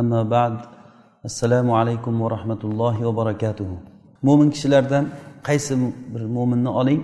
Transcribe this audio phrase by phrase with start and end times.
[0.00, 0.56] أما بعد
[1.24, 3.76] assalomu alaykum va rahmatullohi va barakatuhu
[4.22, 5.04] mo'min kishilardan
[5.48, 5.74] qaysi
[6.12, 7.00] bir mo'minni oling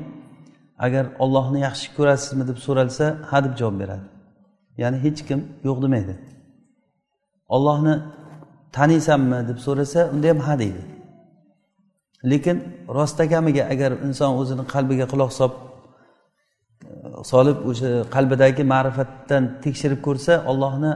[0.86, 4.06] agar ollohni yaxshi ko'rasizmi deb so'ralsa ha deb javob beradi
[4.82, 6.14] ya'ni hech kim yo'q demaydi
[7.56, 7.94] ollohni
[8.76, 10.82] taniysanmi deb so'rasa unda ham ha deydi
[12.30, 12.56] lekin
[12.98, 15.56] rostakamiga agar inson o'zini qalbiga quloq solib
[17.32, 20.92] solib o'sha qalbidagi ma'rifatdan tekshirib ko'rsa ollohni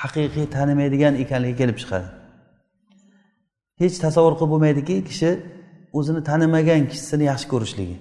[0.00, 2.08] haqiqiy tanimaydigan ekanligi kelib chiqadi.
[3.82, 5.30] Hech tasavvur qilib bo'lmaydiki kishi
[5.98, 7.96] o'zini tanimagan kishisini yaxshi ko'rishligi.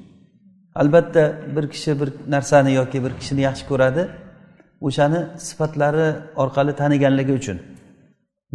[0.81, 1.23] Albatta
[1.55, 4.03] bir kishi bir narsani yoki bir kishini yaxshi ko'radi
[4.87, 6.07] o'shani sifatlari
[6.43, 7.57] orqali taniganligi uchun.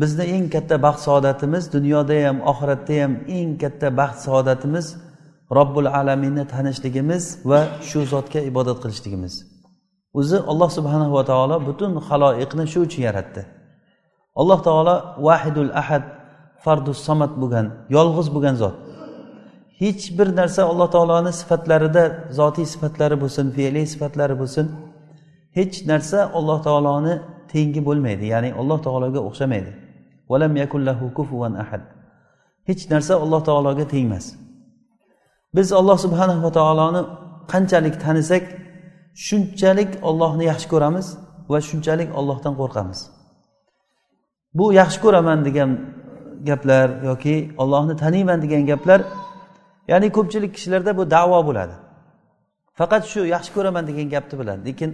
[0.01, 4.87] Bizni eng katta baxt saodatimiz dunyoda ham oxiratda ham eng katta baxt saodatimiz
[5.59, 9.35] robbul alaminni tanishligimiz va shu zotga ibodat qilishligimiz.
[10.19, 13.43] O'zi alloh subhanahu va taolo butun haloyiqni shu uchun yaratdi.
[14.41, 14.95] Alloh taolo
[15.27, 16.05] vahidul ahad
[16.65, 18.77] fardus samad bo'lgan yolg'iz bo'lgan zot.
[19.83, 22.05] Hech bir narsa alloh taoloni sifatlarida
[22.39, 24.67] zotiy sifatlari bo'lsin fe'liy sifatlari bo'lsin
[25.59, 27.15] hech narsa alloh taoloni
[27.53, 29.73] tengi bo'lmaydi ya'ni alloh taologa o'xshamaydi.
[30.31, 31.83] Valam yakullahu kufuvan ahad.
[32.69, 34.27] Hech narsa alloh taologa tengmas
[35.57, 37.03] biz alloh subhanahu va taoloni
[37.53, 38.45] qanchalik tanisak
[39.25, 41.07] shunchalik ollohni yaxshi ko'ramiz
[41.53, 42.99] va shunchalik ollohdan qo'rqamiz.
[44.59, 45.71] Bu yaxshi ko'raman degan
[46.49, 49.01] gaplar yoki ollohni taniyman degan gaplar
[49.89, 51.75] ya'ni ko'pchilik kishilarda bu davo bo'ladi.
[52.79, 54.91] Faqat shu yaxshi ko'raman degan gapni biladi lekin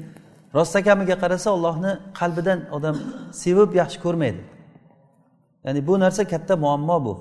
[0.56, 2.97] rostakamiga qarasa ollohni qalbidan odam
[3.43, 4.43] sevib yaxshi ko'rmaydi.
[5.65, 7.15] Ya'ni bu narsa katta muammo bu.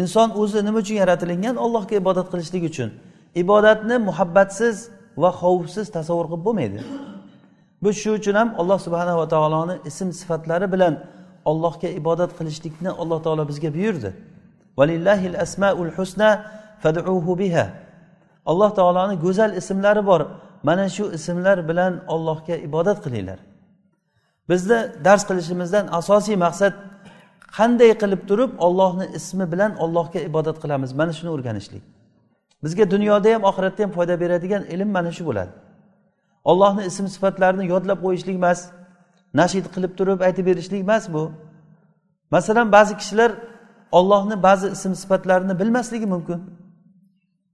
[0.00, 1.54] Inson o'zi nima uchun yaratilingan?
[1.64, 2.90] Allohga ibodat qilishlik uchun.
[3.42, 4.76] Ibodatni muhabbatsiz
[5.22, 6.78] va xavfsiz tasavvur qilib bo'lmaydi.
[7.84, 10.94] Biz shu uchun ham alloh subhanahu va taoloni ism sifatlari bilan
[11.50, 14.10] allohga ibodat qilishlikni alloh taolo bizga buyurdi.
[14.78, 16.30] Valillahil asmaul husna
[16.82, 17.66] faduhu biha.
[18.50, 20.20] Alloh taoloni go'zal ismlari bor.
[20.62, 23.38] Mana shu ismlar bilan ollohga ibodat qilinglar.
[24.50, 26.74] Bizni dars qilishimizdan asosiy maqsad
[27.56, 30.90] qanday qilib turib ollohni ismi bilan ollohga ibodat qilamiz?
[31.00, 31.82] Mana shuni o'rganishlik.
[32.62, 35.52] Bizga dunyoda ham oxiratda ham foyda beradigan ilm mana shu bo'ladi.
[36.50, 38.60] Ollohni ism sifatlarini yodlab qo'yishlik emas
[39.40, 41.22] nashid qilib turib aytib berishlik emas bu.
[42.34, 43.30] Masalan ba'zi kishilar
[43.98, 46.40] ollohni ba'zi ism sifatlarini bilmasligi mumkin.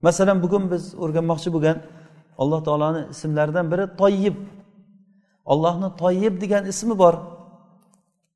[0.01, 1.77] Masalan bugun biz o'rganmoqchi bo'lgan
[2.41, 4.37] alloh taoloni ismlaridan biri toyib
[5.51, 7.15] ollohni toyib degan ismi bor.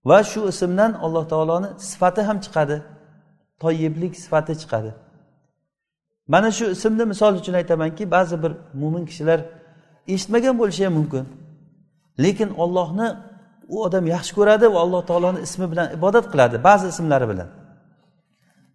[0.10, 2.78] Va shu ismdan alloh taoloni sifati ham chiqadi.
[3.64, 4.92] Toyiblik sifati chiqadi.
[6.28, 8.52] Mana shu ismni misol uchun aytamanki ba'zi bir
[8.82, 9.40] mo'min kishilar
[10.08, 11.26] eshitmagan bo'lishi ham mumkin.
[12.24, 13.08] Lekin ollohni
[13.74, 17.50] u odam yaxshi ko'radi va alloh taoloni ismi bilan ibodat qiladi ba'zi ismlari bilan.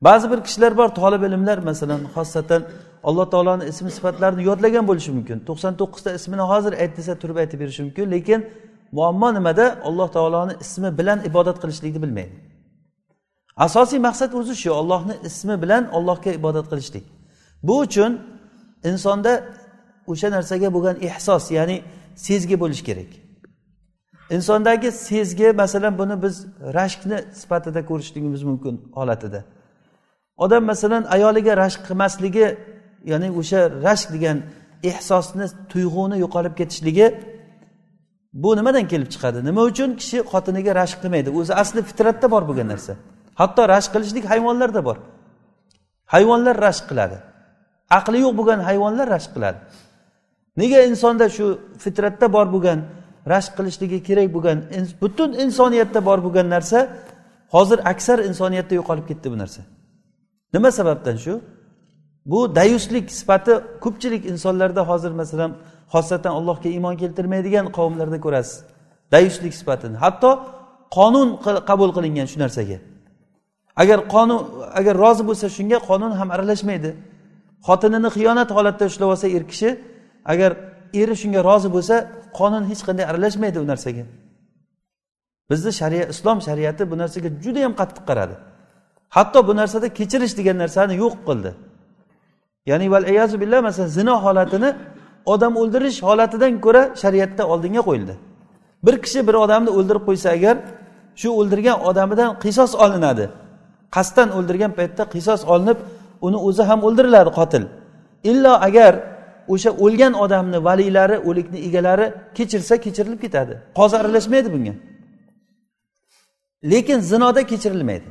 [0.06, 2.62] Ba'zi bir kishilar bor tolib ilmlar masalan xosatan
[3.08, 5.38] alloh taoloni ismi sifatlarini yodlagan bo'lishi mumkin.
[5.48, 8.40] To'qson to'qqizta ismini hozir ayt desa turib aytib berishi mumkin lekin
[8.96, 9.66] muammo nimada?
[9.88, 12.34] Alloh taoloni ismi bilan ibodat qilishlikni bilmaydi.
[13.66, 17.17] Asosiy maqsad o'zi shu ollohni ismi bilan allohga ibodat qilishlik.
[17.62, 18.12] Bu uchun
[18.84, 19.32] insonda
[20.06, 21.76] o'sha narsaga bo'lgan ehsos ya'ni
[22.26, 23.10] sezgi bo'lishi kerak.
[24.30, 26.46] Insondagi sezgi masalan buni biz
[26.78, 29.44] rashkni sifatida ko'rishligimiz mumkin holatida.
[30.36, 32.46] Odam masalan ayoliga rashk qilmasligi
[33.10, 34.38] ya'ni o'sha rashk degan
[34.90, 37.06] ehsosni tuyg'uni yo'qolib ketishligi
[38.32, 39.38] bu nimadan kelib chiqadi?
[39.48, 41.28] Nima uchun kishi xotiniga rashk qilmaydi?
[41.38, 42.92] O'zi asli fitratda bor bo'lgan narsa.
[43.40, 44.96] Hatto rashk qilishlik hayvonlarda bor.
[46.14, 47.18] Hayvonlar rashk qiladi.
[47.98, 49.58] Aqli yo'q bo'lgan hayvonlar rashk qiladi.
[50.60, 51.46] Nega insonda shu
[51.82, 52.78] fitratda bor bo'lgan
[53.32, 54.58] rashk qilishligi kerak bo'lgan
[55.02, 56.78] butun insoniyatda bor bo'lgan narsa
[57.54, 59.60] hozir aksar insoniyatda yo'qolib ketdi bu narsa.
[60.54, 61.34] Nima sababdan shu?
[62.30, 63.52] Bu dayuslik sifati
[63.84, 65.50] ko'pchilik insonlarda hozir masalan
[65.92, 68.56] xosatan allohga iymon keltirmaydigan qavmlarda ko'rasiz.
[69.14, 70.30] Dayuslik sifatini hatto
[70.96, 71.28] qonun
[71.70, 72.78] qabul qilingan shu narsaga.
[73.82, 74.40] Agar qonun
[74.80, 76.90] agar rozi bo'lsa shunga qonun ham aralashmaydi.
[77.66, 79.70] Xotinini xiyonat holatda ushlab olsa er kishi
[80.32, 80.50] agar
[81.00, 81.96] eri shunga rozi bo'lsa
[82.38, 84.04] qonun hech qanday aralashmaydi u narsaga.
[85.50, 88.34] Bizni shariat islom shariati bu narsaga juda yam qattiq qaradi.
[89.16, 91.50] Hatto bu narsada kechirish degan narsani yo'q qildi.
[92.70, 93.04] Ya'ni val
[93.42, 94.70] billah masalan zino holatini
[95.32, 98.14] odam o'ldirish holatidan ko'ra shariatda oldinga qo'yildi.
[98.86, 100.56] Bir kishi bir odamni o'ldirib qo'ysa agar
[101.20, 103.26] shu o'ldirgan odamidan qisos olinadi
[103.96, 105.78] qasddan o'ldirgan paytda qisos olinib
[106.26, 107.64] uni o'zi ham o'ldiriladi qotil.
[108.30, 108.94] Illo agar
[109.54, 112.06] o'sha o'lgan odamni valiylari o'likni egalari
[112.36, 113.54] kechirsa kechirilib ketadi.
[113.78, 114.74] Qozi aralashmaydi bunga.
[116.72, 118.08] Lekin zinoda kechirilmaydi.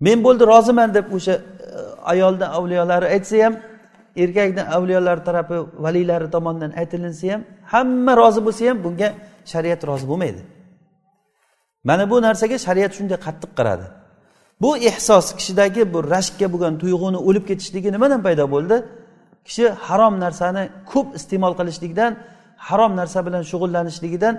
[0.00, 1.40] Men bo'ldi roziman deb o'sha e,
[2.12, 3.54] ayolni avliyolari aytsa ham
[4.22, 7.42] erkakni avliyolari tarafi valiylari tomonidan aytilinsa ham
[7.72, 9.08] hamma rozi bo'lsa ham bunga
[9.52, 10.42] shariat rozi bo'lmaydi.
[11.88, 13.86] Mana bu narsaga shariat shunday qattiq qaradi.
[14.64, 18.76] Bu ehsos kishidagi bu rashkka bo'lgan tuyg'uni o'lib ketishligi nimadan paydo bo'ldi?
[19.46, 20.62] Kishi harom narsani
[20.92, 22.12] ko'p iste'mol qilishlikdan
[22.68, 24.34] harom narsa bilan shug'ullanishligidan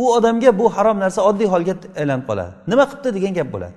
[0.00, 2.52] u odamga bu harom narsa oddiy holga aylanib qoladi.
[2.70, 3.76] Nima qilibdi degan gap bo'ladi.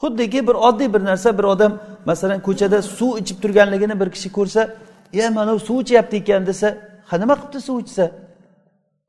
[0.00, 1.72] Xuddiki bir oddiy bir narsa bir odam
[2.10, 4.60] masalan ko'chada suv ichib turganligini bir kishi ko'rsa
[5.24, 6.68] e mana u suv ichyapti ekan desa
[7.08, 8.04] ha nima qilibdi suv ichsa?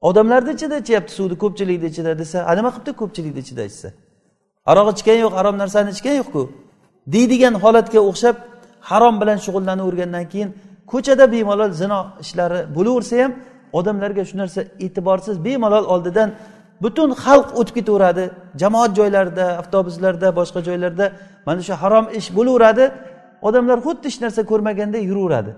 [0.10, 3.90] Odamlarni ichida ichyapti suvni ko'pchilikni ichida desa ha nima qilibdi ko'pchilikni ichida ichsa?
[4.72, 6.42] Aroq ichgani yo'q harom narsani ichgani yo'qku.
[7.14, 8.36] Deydigan holatga o'xshab
[8.90, 10.50] harom bilan shug'ullanavergandan keyin
[10.92, 13.32] ko'chada bemalol zino ishlari bo'laversa ham
[13.80, 16.30] odamlarga shu narsa e'tiborsiz bemalol oldidan
[16.84, 18.24] butun xalq o'tib ketaveradi.
[18.62, 21.06] Jamoat joylarida avtobuslarda boshqa joylarda
[21.48, 22.86] mana shu harom ish bo'laveradi.
[23.48, 25.52] Odamlar xuddi hech narsa ko'rmaganday yuraveradi.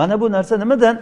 [0.00, 0.96] Mana bu narsa nimadan?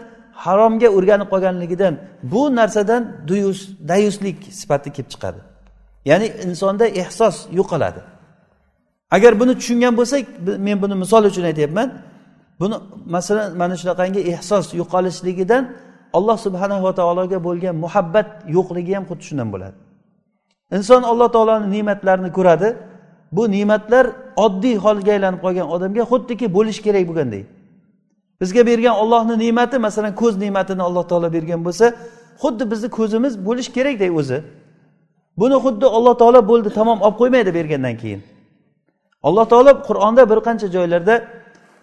[0.44, 1.94] Haromga o'rganib qolganligidan.
[2.32, 3.61] Bu narsadan duyus
[3.91, 5.41] dayuslik sifati kelib chiqadi.
[6.10, 8.00] Ya'ni insonda ehsos yo'qoladi.
[9.16, 10.22] Agar buni tushungan bo'lsak
[10.66, 11.88] men buni misol uchun aytyapman.
[12.60, 12.76] Buni
[13.16, 15.62] masalan mana shunaqangi ehsos yo'qolishligidan
[16.16, 19.76] alloh subhanava taologa bo'lgan muhabbat yo'qligi ham xuddi shundan bo'ladi.
[20.76, 22.69] Inson alloh taoloni ne'matlarini ko'radi.
[23.37, 24.04] Bu ne'matlar
[24.44, 27.44] oddiy holga aylanib qolgan odamga xuddiki bo'lishi kerak bo'lgandek.
[28.40, 31.87] Bizga bergan ollohni ne'mati masalan ko'z ne'matini alloh taolo bergan bo'lsa
[32.43, 34.38] xuddi bizni ko'zimiz bo'lishi kerakday o'zi.
[35.40, 38.20] Buni xuddi alloh taolo bo'ldi tamom olib qo'ymaydi bergandan keyin.
[39.29, 41.14] Alloh taolo qur'onda bir qancha joylarda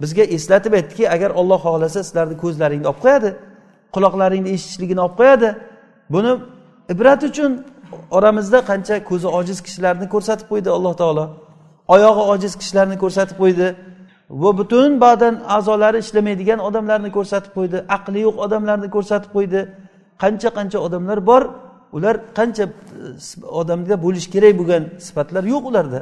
[0.01, 3.30] bizga eslatib aytdiki agar olloh xohlasa sizlarni ko'zlaringni olib qo'yadi
[3.96, 5.50] quloqlaringni eshitishligini olib qo'yadi.
[6.13, 6.31] Buni
[6.94, 7.51] ibrat uchun
[8.18, 11.25] oramizda qancha ko'zi ojiz kishilarni ko'rsatib qo'ydi alloh taolo.
[11.95, 13.68] Oyog'i ojiz kishilarni ko'rsatib qo'ydi
[14.44, 17.78] va butun badan a'zolari ishlamaydigan odamlarni ko'rsatib qo'ydi.
[17.95, 19.60] Aqli yo'q odamlarni ko'rsatib qo'ydi.
[20.24, 21.44] Qancha qancha odamlar bor
[21.96, 22.72] ular qancha e,
[23.60, 26.02] odamda bo'lishi kerak bo'lgan sifatlar yo'q ularda.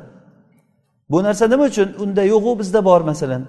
[1.11, 1.89] Bu narsa nima uchun?
[2.03, 3.43] Unda yo'qu bizda bor masalan.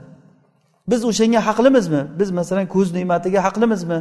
[0.91, 2.03] Biz o'shanga haqlimizmi?
[2.21, 3.99] Biz masalan ko'z ne'matiga haqlimizmi?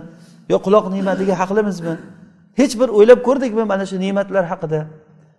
[0.52, 1.94] Yo quloq ne'matiga haqlimizmi?
[2.60, 4.80] Hech bir o'ylab ko'rdikmi mana shu ne'matlar haqida?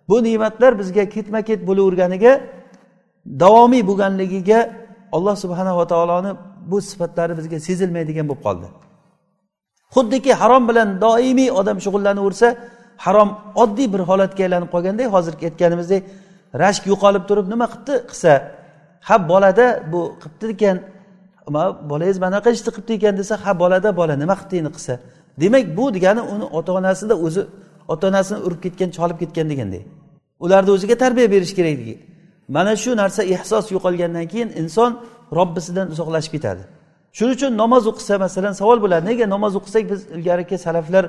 [0.09, 2.33] Bu ne'matlar bizga ketma ket bo'laverganiga
[3.43, 4.59] davomiy bo'lganligiga
[5.15, 6.31] alloh subhanava taoloni
[6.71, 8.67] bu sifatlari bizga sezilmaydigan bo'lib qoldi.
[9.95, 12.47] Xuddiki harom bilan doimiy odam shug'ullanaversa
[13.05, 13.29] harom
[13.63, 16.03] oddiy bir holatga aylanib qolganday hozirgi aytganimizdek
[16.63, 18.31] rashk yo'qolib turib nima qilibdi qilsa
[19.07, 20.77] ha bolada bu qilibdi ekan.
[21.91, 24.93] Bolangiz mana bunaqa ishni qilibdi ekan desa ha bolada bola nima qilibdi endi qilsa
[25.41, 27.41] demak bu degani uni ota onasida o'zi
[27.93, 29.81] ota onasini urib ketgan cholib ketgan deganday
[30.45, 31.95] ularni o'ziga tarbiya berish kerakligi
[32.55, 34.91] mana shu narsa ehsos yo'qolgandan keyin inson
[35.37, 36.63] robbisidan uzoqlashib ketadi.
[37.17, 39.03] Shuning uchun namoz o'qisa masalan savol bo'ladi.
[39.09, 41.05] Nega namoz o'qisak biz ilgarigi salaflar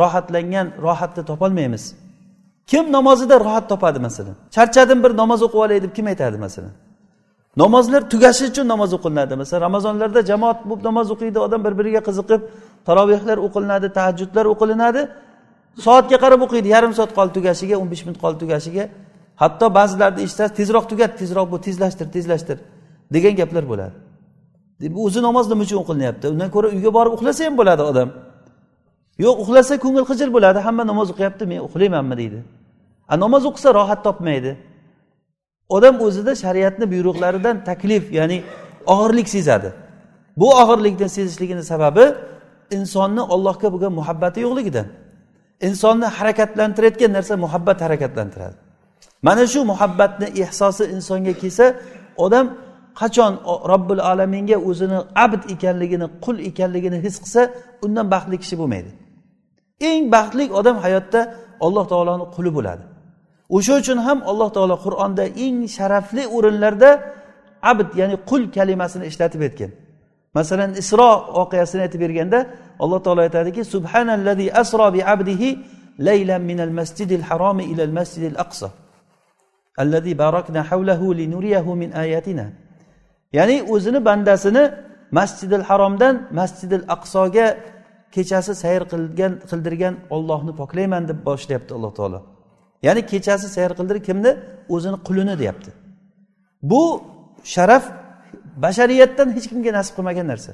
[0.00, 1.84] rohatlangan rohatni topolmaymiz.
[2.66, 4.34] Kim namozida rohat topadi masalan?
[4.50, 6.74] Charchadim bir namoz o'qib olay deb kim aytadi masalan?
[7.56, 9.34] Namozlar tugashi uchun namoz o'qilinadi.
[9.42, 12.40] Masalan ramazonlarda jamoat bo'lib namoz o'qiydi odam bir biriga qiziqib
[12.88, 15.02] tarovehlar o'qilinadi tahajjudlar o'qilinadi.
[15.86, 18.84] Soatga qarab o'qiydi yarim soat qoldi tugashiga o'n besh minut qoldi tugashiga.
[19.42, 22.58] Hatto ba'zilarni eshitasiz tezroq tugat tezroq bu tezlashtir tezlashtir
[23.14, 23.94] degan gaplar bo'ladi.
[25.04, 26.24] O'zi namoz nima uchun o'qilinyapti.
[26.34, 28.08] Undan ko'ra uyga borib uxlasa ham bo'ladi odam.
[29.24, 32.38] Yo'q uxlasa ko'ngil xijil bo'ladi hamma namoz o'qiyapti men uxlaymanmi deydi.
[33.12, 34.52] A namoz o'qisa rohat topmaydi.
[35.76, 38.38] Odam o'zida shariatni buyruqlaridan taklif ya'ni
[38.92, 39.68] og'irlik sezadi.
[40.40, 42.04] Bu og'irlikni sezishligini sababi
[42.76, 44.86] insonni ollohga bo'lgan muhabbati yo'qligidan.
[45.68, 48.56] Insonni harakatlantirayotgan narsa muhabbat harakatlantiradi.
[49.26, 51.66] Mana shu muhabbatni ehsosi insonga kelsa
[52.24, 52.46] odam
[53.00, 53.32] qachon
[53.72, 57.42] robbil alaminga o'zini abd ekanligini qul ekanligini his qilsa
[57.84, 58.90] undan baxtli kishi bo'lmaydi.
[59.90, 61.20] eng baxtli odam hayotda
[61.66, 62.84] alloh taoloni quli bo'ladi.
[63.56, 66.90] O'sha uchun ham alloh taolo qur'onda eng sharafli o'rinlarda
[67.70, 69.70] abd ya'ni qul kalimasini ishlatib aytgan.
[70.36, 72.38] Masalan isro voqeasini aytib berganda
[72.82, 75.48] alloh taolo aytadiki subhanallazi asro bi abdihi
[76.08, 78.68] laylan minal masjidil haromi ilal masjidil aqso
[79.82, 82.46] allazi barakna havlahu linuriyahu min ayatina.
[83.38, 84.62] Ya'ni o'zini bandasini
[85.18, 87.46] masjidil haromdan masjidil aqsoga
[88.16, 92.20] kechasi sayr qilgan qildirgan ollohni poklayman deb boshlayapti alloh taolo.
[92.86, 94.30] Ya'ni kechasi sayr qildirib kimni?
[94.74, 95.70] O'zini qulini deyapti.
[96.70, 96.82] Bu
[97.54, 97.84] sharaf
[98.64, 100.52] bashariyatdan hech kimga nasib qilmagan narsa.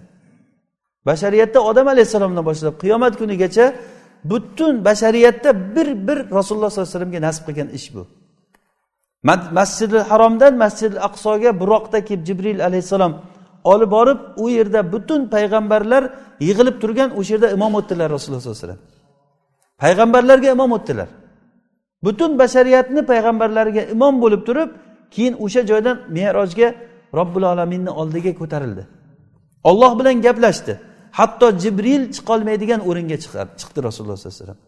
[1.09, 3.67] Bashariyatda odam alayhissalomdan boshlab qiyomat kunigacha
[4.31, 8.03] butun bashariyatda bir bir rasululloh sollallohu alayhi vasallamga nasib qilgan ish bu.
[9.59, 13.13] Masjidi haromdan masjidi aqsoga buroqda kelib jibril alayhissalom
[13.73, 16.03] olib borib u yerda butun payg'ambarlar
[16.47, 18.83] yig'ilib turgan o'sha yerda imom o'tdilar rasululloh sollallohu alayhi vasallam.
[19.83, 21.09] Payg'ambarlarga imom o'tdilar.
[22.07, 24.71] Butun bashariyatni payg'ambarlariga imom bo'lib turib
[25.15, 26.69] keyin o'sha joydan merojga
[27.19, 28.83] robbil alaminni oldiga ko'tarildi.
[29.71, 30.75] Olloh bilan gaplashdi.
[31.19, 33.17] Hatto jibril chiqolmaydigan o'ringa
[33.61, 34.59] chiqdi rasululloh sollallohu alayhi vasallam.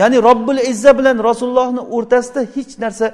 [0.00, 3.06] Ya'ni robbil izza bilan rasulullohni o'rtasida hech narsa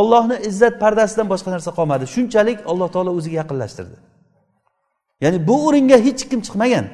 [0.00, 2.04] ollohni izzat pardasidan boshqa narsa qolmadi.
[2.14, 3.96] Shunchalik alloh taolo o'ziga yaqinlashtirdi.
[5.24, 6.86] Ya'ni bu o'ringa hech kim chiqmagan.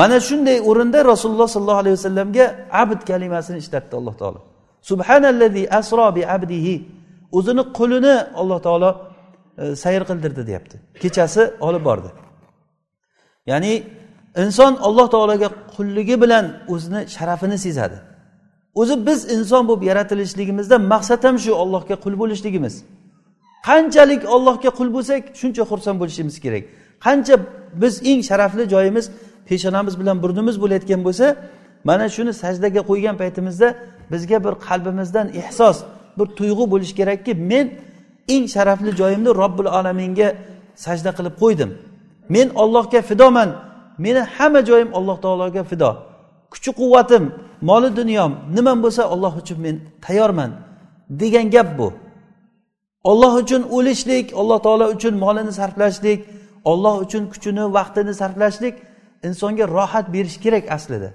[0.00, 2.44] Mana shunday o'rinda rasululloh sollallohu alayhi vasallamga
[2.82, 4.40] abd kalimasini ishlatdi alloh taolo.
[4.90, 6.74] Subhanallazi asro bi abdihi.
[7.38, 8.90] O'zini qulini alloh taolo
[9.62, 10.76] e, sayr qildirdi deyapti.
[11.02, 12.08] Kechasi olib bordi.
[13.50, 13.72] Ya'ni
[14.44, 17.98] inson alloh taologa qulligi bilan o'zini sharafini sezadi.
[18.80, 22.74] O'zi biz inson bo'lib yaratilishligimizda maqsad ham shu ollohga qul bo'lishligimiz.
[23.68, 26.64] Qanchalik ollohga qul bo'lsak shuncha xursand bo'lishimiz kerak.
[27.04, 27.34] Qancha
[27.82, 29.06] biz eng sharafli joyimiz
[29.48, 31.26] peshonamiz bilan burnimiz bo'layotgan bo'lsa
[31.88, 33.68] mana shuni sajdaga qo'ygan paytimizda
[34.12, 35.76] bizga bir qalbimizdan ehsos
[36.18, 37.66] bir tuyg'u bo'lishi kerakki men
[38.34, 40.28] eng sharafli joyimni robbil alaminga
[40.84, 41.70] sajda qilib qo'ydim.
[42.34, 43.50] Men ollohga fidoman.
[44.04, 45.90] Meni hamma joyim alloh taologa fido.
[46.52, 47.24] Kuchi quvvatim
[47.68, 50.50] moli dunyom nimam bo'lsa olloh uchun men tayyorman
[51.20, 51.88] degan gap bu.
[53.10, 56.20] Olloh uchun o'lishlik alloh taolo uchun molini sarflashlik
[56.70, 58.74] olloh uchun kuchini vaqtini sarflashlik
[59.26, 61.10] insonga rohat berishi kerak aslida.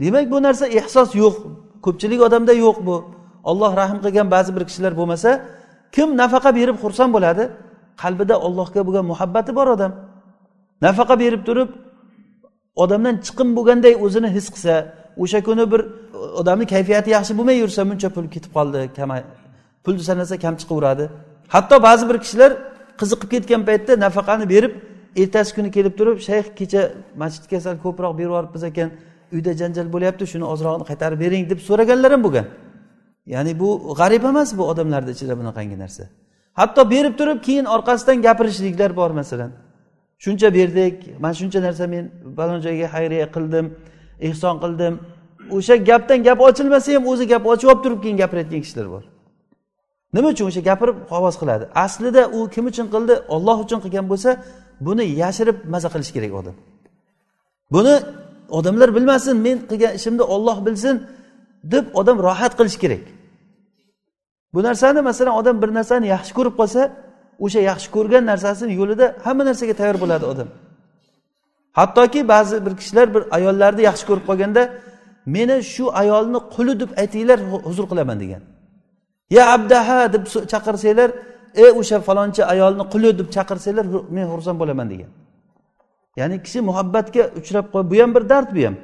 [0.00, 1.34] Demak bu narsa ehsos yo'q
[1.84, 2.96] ko'pchilik odamda yo'q bu.
[3.50, 5.30] Olloh rahm qilgan ba'zi bir kishilar bo'lmasa
[5.94, 7.44] kim nafaqa berib xursand bo'ladi?
[8.02, 9.92] Qalbida ollohga bo'lgan muhabbati bor odam.
[10.86, 11.68] Nafaqa berib turib
[12.82, 14.74] odamdan chiqim bo'lganday o'zini his qilsa
[15.22, 15.80] o'sha kuni bir
[16.40, 19.10] odamni kayfiyati yaxshi bo'lmay yursa buncha pul ketib qoldi kam
[19.84, 21.04] pulni sanasa kam chiqaveradi.
[21.54, 22.50] Hatto ba'zi bir kishilar
[23.00, 24.72] qiziqib ketgan paytda nafaqani berib
[25.22, 26.82] ertasi kuni kelib turib shayx kecha
[27.22, 28.88] masjidga sal ko'proq berib yuboribmiz ekan
[29.34, 32.46] uyda janjal bo'lyapti shuni ozrog'ini qaytarib bering deb so'raganlar ham bo'lgan.
[33.34, 33.68] Ya'ni bu
[34.00, 36.04] g'arib emas bu odamlarni ichida bunaqangi narsa.
[36.60, 39.50] Hatto berib turib keyin orqasidan gapirishliklar bor masalan.
[40.24, 40.96] Shuncha berdik.
[41.22, 42.04] Mana shuncha narsa men
[42.36, 43.66] falon joyga xayriya qildim
[44.28, 44.94] ehson qildim.
[45.56, 49.04] O'sha gapdan gap ochilmasa ham o'zi gap ochib olib turib keyin gapirayotgan kishilar bor.
[50.14, 51.64] Nima uchun o'sha gapirib havas qiladi?
[51.84, 53.14] Aslida u kim uchun qildi?
[53.34, 54.30] Olloh uchun qilgan bo'lsa
[54.86, 56.56] buni yashirib maza qilish kerak odam.
[57.74, 57.94] Buni
[58.58, 60.96] odamlar bilmasin men qilgan ishimni olloh bilsin
[61.72, 63.04] deb odam rohat qilish kerak.
[64.54, 66.80] Bu narsani masalan odam bir narsani yaxshi ko'rib qolsa
[67.44, 70.48] o'sha yaxshi ko'rgan narsasini yo'lida hamma narsaga tayyor bo'ladi odam.
[71.78, 74.62] Hattoki ba'zi bir kishilar bir ayollarni yaxshi ko'rib qolganda
[75.34, 78.42] meni shu ayolni quli deb aytinglar huzur qilaman degan.
[79.36, 81.10] Ya abdaha deb chaqirsanglar
[81.62, 85.10] ey o'sha falonchi ayolni quli deb chaqirsanglar men xursand bo'laman degan.
[86.20, 88.76] Ya'ni kishi muhabbatga uchrab qo'y bu ham bir dard bu ham.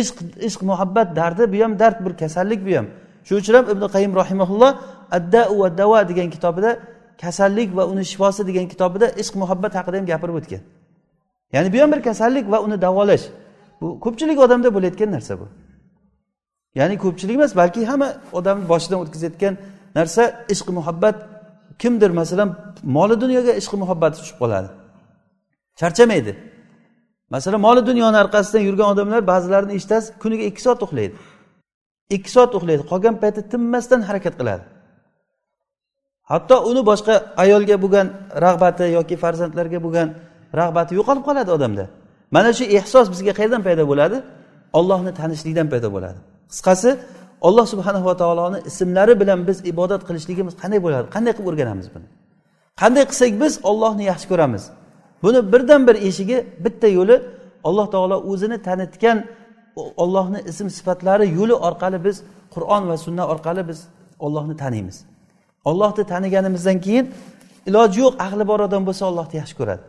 [0.00, 0.16] Ishq
[0.48, 2.86] ishq muhabbat dardi bu ham dard bir kasallik bu ham.
[3.26, 4.72] Shuning uchun ham ibn qayim rahimaulloh
[5.16, 6.70] adda va davo degan kitobida
[7.22, 10.62] kasallik va uni shifosi degan kitobida ishq muhabbat haqida ham gapirib o'tgan.
[11.54, 13.24] Ya'ni bu ham bir kasallik va uni davolash.
[13.80, 15.46] Bu ko'pchilik odamda bo'layotgan narsa bu.
[16.78, 18.08] Ya'ni ko'pchilik emas balki hamma
[18.38, 19.54] odamni boshidan o'tkazayotgan
[19.98, 20.22] narsa
[20.54, 21.16] ishq muhabbat
[21.82, 22.48] kimdir masalan
[22.96, 24.68] moli dunyoga ishqi muhabbati tushib qoladi.
[25.80, 26.32] Charchamaydi.
[27.34, 31.14] Masalan moli dunyoni orqasidan yurgan odamlar ba'zilarini eshitasiz kuniga ikki soat uxlaydi.
[32.16, 32.82] Ikki soat uxlaydi.
[32.90, 34.64] Qolgan payti tinmasdan harakat qiladi.
[36.32, 38.06] Hatto uni boshqa ayolga bo'lgan
[38.44, 40.08] rag'bati yoki farzandlarga bo'lgan
[40.60, 41.84] rag'bati yo'qolib qoladi odamda.
[42.34, 44.16] Mana shu ehsos bizga qayerdan paydo bo'ladi?
[44.78, 46.18] Ollohni tanishlikdan paydo bo'ladi.
[46.52, 46.90] Qisqasi
[47.48, 51.06] alloh subhanahu va taoloni ismlari bilan biz ibodat qilishligimiz qanday bo'ladi?
[51.14, 52.06] Qanday qilib o'rganamiz buni?
[52.80, 54.62] Qanday qilsak biz ollohni yaxshi ko'ramiz?
[55.24, 57.16] Buni birdan bir eshigi bitta yo'li
[57.68, 59.18] alloh taolo o'zini tanitgan
[60.02, 62.16] ollohni ism sifatlari yo'li orqali biz
[62.54, 63.78] qur'on va sunna orqali biz
[64.26, 64.96] ollohni taniymiz.
[65.64, 67.04] Ollohni taniganimizdan keyin
[67.68, 69.82] iloji yo'q aqli bor odam bo'lsa ollohni yaxshi ko'radi.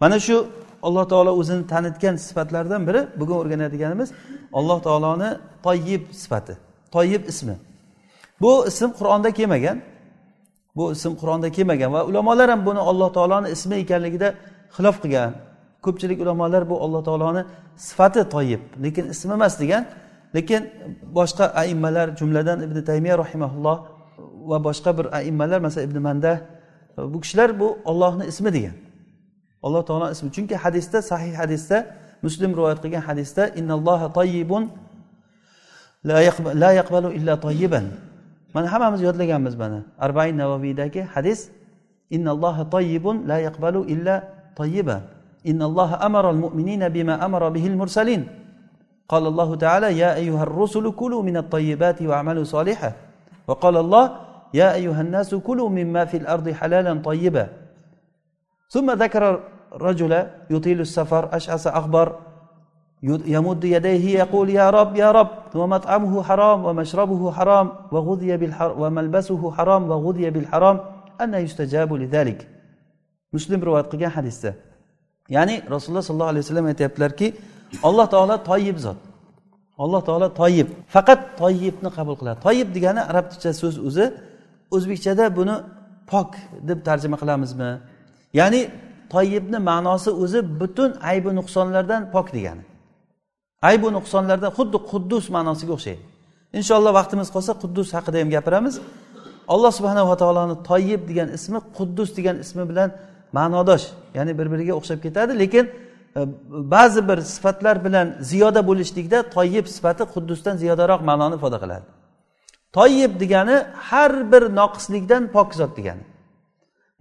[0.00, 0.36] Mana shu
[0.82, 4.08] alloh taolo o'zini tanitgan sifatlaridan biri bugun o'rganadiganimiz
[4.58, 5.30] alloh taoloni
[5.66, 6.54] toyib sifati
[6.94, 7.56] toyib ismi.
[8.42, 9.76] Bu ism qur'onda kelmagan
[10.76, 14.28] bu ism qur'onda kelmagan va ulamolar ham buni alloh taoloni ismi ekanligida
[14.76, 15.32] xilof qilgan.
[15.84, 17.42] Ko'pchilik ulamolar bu alloh taoloni
[17.86, 19.82] sifati toyib lekin ismi emas degan
[20.36, 20.62] lekin
[21.18, 23.76] boshqa aimmalar jumladan ibn taymiya rahimaulloh
[24.49, 26.33] va boshqa bir aimmalar masalan ibn manda
[26.97, 28.75] bu kishilar bu ollohni ismi degan
[29.63, 31.77] alloh taolo ismi chunki hadisda sahih hadisda
[32.25, 34.63] muslim rivoyat qilgan hadisda innalloha toyibun
[36.05, 37.85] la yaqbalu illa toyiban
[38.53, 41.49] mana hammamiz yodlaganmiz mana arbain navoviydagi hadis
[42.15, 44.15] innalloha toyibun la yaqbalu illa
[44.55, 45.01] toyiban
[45.43, 48.23] innalloha amara al mu'minina bima amara bihil mursalin
[49.03, 52.91] قال الله تعالى يا أيها الرسل كلوا من الطيبات واعملوا صالحا
[53.47, 54.03] وقال الله
[54.53, 57.47] يا أيها الناس كلوا مما في الأرض حلالا طيبا
[58.69, 59.23] ثم ذكر
[59.73, 62.19] رجل يطيل السفر أشعث أخبر
[63.03, 69.91] يمد يديه يقول يا رب يا رب ومطعمه حرام ومشربه حرام وغذي بالحرام وملبسه حرام
[69.91, 70.79] وغذي بالحرام
[71.21, 72.53] أن يستجاب لذلك
[73.35, 74.51] muslim rivoyat qilgan hadisda
[75.35, 77.27] ya'ni rasululloh sollallohu alayhi vasallam aytyaptilarki
[77.87, 78.99] alloh taolo toyib zot
[79.83, 84.05] alloh taolo toyib faqat toyibni qabul qiladi toyib degani arabcha so'z o'zi
[84.76, 85.56] o'zbekchada buni
[86.10, 86.30] pok
[86.68, 87.70] deb tarjima qilamizmi?
[88.38, 88.60] Ya'ni
[89.14, 92.64] toyibni ma'nosi o'zi butun aybi nuqsonlardan pok degani.
[93.70, 96.02] Aybu nuqsonlardan xuddi quddus ma'nosiga o'xshaydi.
[96.58, 98.74] Inshaalloh vaqtimiz qolsa quddus haqida ham gapiramiz.
[99.54, 102.88] Alloh subhanava taoloni toyib degan ismi quddus degan ismi bilan
[103.38, 103.84] ma'nodosh
[104.16, 105.64] ya'ni bir biriga o'xshab ketadi lekin
[106.18, 106.20] e,
[106.74, 111.86] ba'zi bir sifatlar bilan ziyoda bo'lishlikda toyib sifati quddusdan ziyodaroq ma'noni ifoda qiladi.
[112.76, 113.56] Toyib degani
[113.88, 116.04] har bir noqislikdan pok zot degani.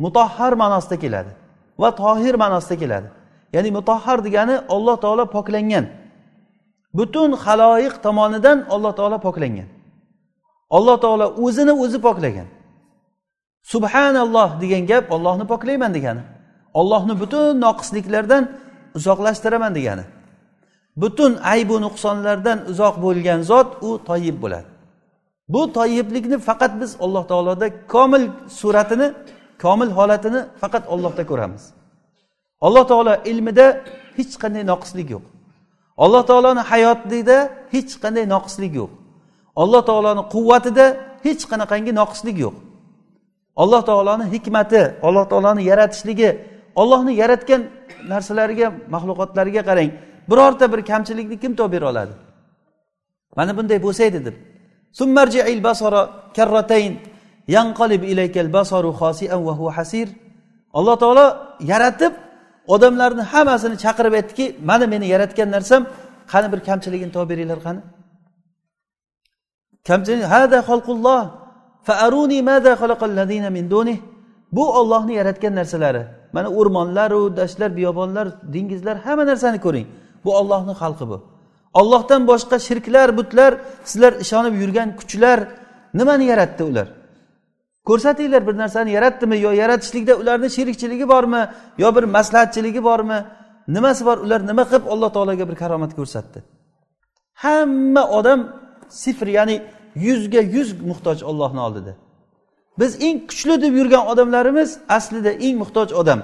[0.03, 1.31] Mutahhar ma'nosida keladi
[1.81, 3.07] va tohir ma'nosida keladi.
[3.53, 5.85] Ya'ni mutahhar degani alloh taolo poklangan.
[6.97, 9.69] Butun haloyiq tomonidan alloh taolo poklangan.
[10.77, 12.47] Alloh taolo o'zini o'zi poklagan.
[13.73, 16.23] Subhanalloh degan gap ollohni poklayman degani
[16.79, 18.43] ollohni butun noqisliklardan
[18.97, 20.05] uzoqlashtiraman degani
[21.01, 24.76] butun aybu nuqsonlardan uzoq bo'lgan zot u toyib bo'ladi.
[25.49, 28.23] Bu toyiblikni faqat biz alloh taoloda komil
[28.59, 29.07] suratini
[29.63, 31.63] komil holatini faqat ollohda ko'ramiz.
[32.61, 33.65] Alloh taolo ilmida
[34.17, 35.25] hech qanday noqislik yo'q.
[36.03, 37.37] Alloh taoloni hayotida
[37.73, 38.91] hech qanday noqislik yo'q.
[39.61, 40.85] Alloh taoloni quvvatida
[41.25, 42.55] hech qanaqangi noqislik yo'q.
[43.63, 46.29] Alloh taoloni hikmati alloh taoloni yaratishligi
[46.81, 47.61] ollohni yaratgan
[48.11, 49.91] narsalariga maxluqotlariga qarang
[50.29, 52.13] birorta bir kamchilikni kim topib bera oladi?
[53.37, 54.35] Mana bunday bo'lsa edi deb
[60.77, 61.25] alloh taolo
[61.71, 62.13] yaratib
[62.73, 65.81] odamlarni hammasini chaqirib aytdiki mana meni yaratgan narsam
[66.31, 67.81] qani bir kamchiligini topib beringlar qani
[69.87, 71.21] kamchilik hada xalqulloh
[74.55, 76.03] bu ollohni yaratgan narsalari
[76.35, 79.87] mana o'rmonlaru dashtlar biyobonlar dengizlar hamma narsani ko'ring
[80.25, 81.17] bu ollohni xalqi bu
[81.73, 83.51] ollohdan boshqa shirklar butlar
[83.85, 85.39] sizlar ishonib yurgan kuchlar
[85.93, 86.87] nimani yaratdi ular?
[87.87, 91.41] Ko'rsatinglar bir narsani yaratdimi yo yaratishlikda ularni sherikchiligi bormi
[91.77, 93.19] yo bir maslahatchiligi bormi?
[93.67, 96.39] Nimasi bor ular nima qilib alloh taologa bir karomat ko'rsatdi?
[97.43, 98.39] Hamma odam
[98.89, 99.61] sifr ya'ni
[99.95, 101.93] yuzga yuz muhtoj ollohni oldida.
[102.79, 106.19] Biz eng kuchli deb yurgan odamlarimiz aslida eng muhtoj odam.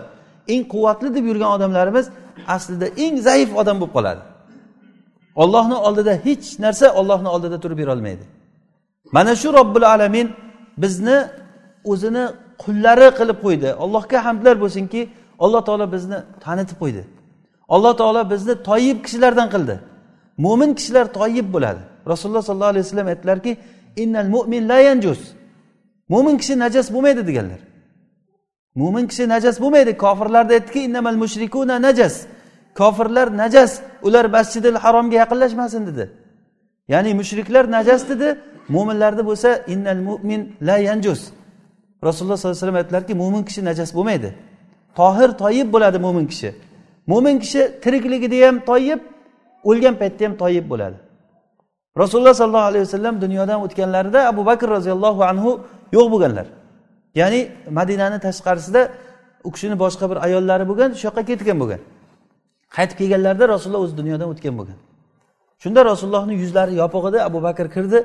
[0.48, 2.06] Eng quvvatli deb yurgan odamlarimiz
[2.56, 4.22] aslida eng zaif odam bo'lib qoladi.
[5.36, 8.24] Ollohni oldida hech narsa ollohni oldida turib berolmaydi.
[9.12, 10.28] Mana shu robbil alamin
[10.78, 11.18] bizni
[11.92, 12.26] o'zini
[12.64, 13.70] qullari qilib qo'ydi.
[13.84, 15.02] Allohga hamdlar bo'lsinki
[15.44, 17.04] alloh taolo bizni tanitib qo'ydi.
[17.76, 19.76] Alloh taolo bizni toyib kishilardan qildi.
[20.46, 21.82] Mo'min kishilar toyib bo'ladi.
[22.12, 23.52] Rasululloh sollallohu alayhi vasallam aytdilarki
[24.04, 25.22] innal mu'min la yanjus.
[26.14, 27.62] Mo'min kishi najas bo'lmaydi deganlar.
[28.82, 29.92] Mo'min kishi najas bo'lmaydi.
[30.04, 32.16] Kofirlarda aytdiki innamal mushrikuna najas.
[32.80, 33.72] Kofirlar najas
[34.08, 36.06] ular masjidil haromga yaqinlashmasin dedi.
[36.94, 38.28] Ya'ni mushriklar najas dedi
[38.76, 41.22] mo'minlarda bo'lsa innal mu'min la yanjus.
[42.08, 44.30] Rasululloh sollallohu alayhi vasallam aytdilarki mo'min kishi najas bo'lmaydi.
[45.00, 46.50] Tohir toyib bo'ladi mo'min kishi.
[47.12, 49.00] Mo'min kishi tirikligida ham toyib
[49.70, 50.98] o'lgan paytda ham toyib bo'ladi.
[52.02, 55.52] Rasululloh sollallohu alayhi vasallam dunyodan o'tganlarida abu bakr roziyallohu anhu
[55.96, 56.48] yo'q bo'lganlar.
[57.22, 57.40] Ya'ni
[57.78, 58.82] madinani tashqarisida
[59.48, 61.82] u kishini boshqa bir ayollari bo'lgan shu yoqqa ketgan bo'lgan.
[62.76, 64.80] Qaytib kelganlarida rasululloh o'zi dunyodan o'tgan bo'lgan.
[65.64, 68.00] Shunda rasulullohni yuzlari yopiq edi abu bakr kirdi.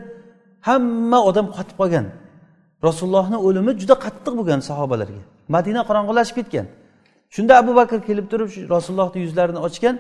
[0.69, 2.07] Hamma odam qotib qolgan.
[2.89, 5.23] Rasulullohni o'limi juda qattiq bo'lgan sahobalarga.
[5.55, 6.67] Madina qorong'ilashib ketgan.
[7.35, 9.97] Shunda abu bakr kelib turib shu rasulullohni yuzlarini ochgan.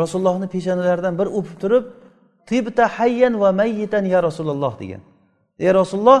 [0.00, 1.84] Rasulullohni peshonalaridan bir o'pib turib
[2.48, 5.02] tibta hayyan va mayyitan ya rasululloh degan.
[5.64, 6.20] Ey rasululloh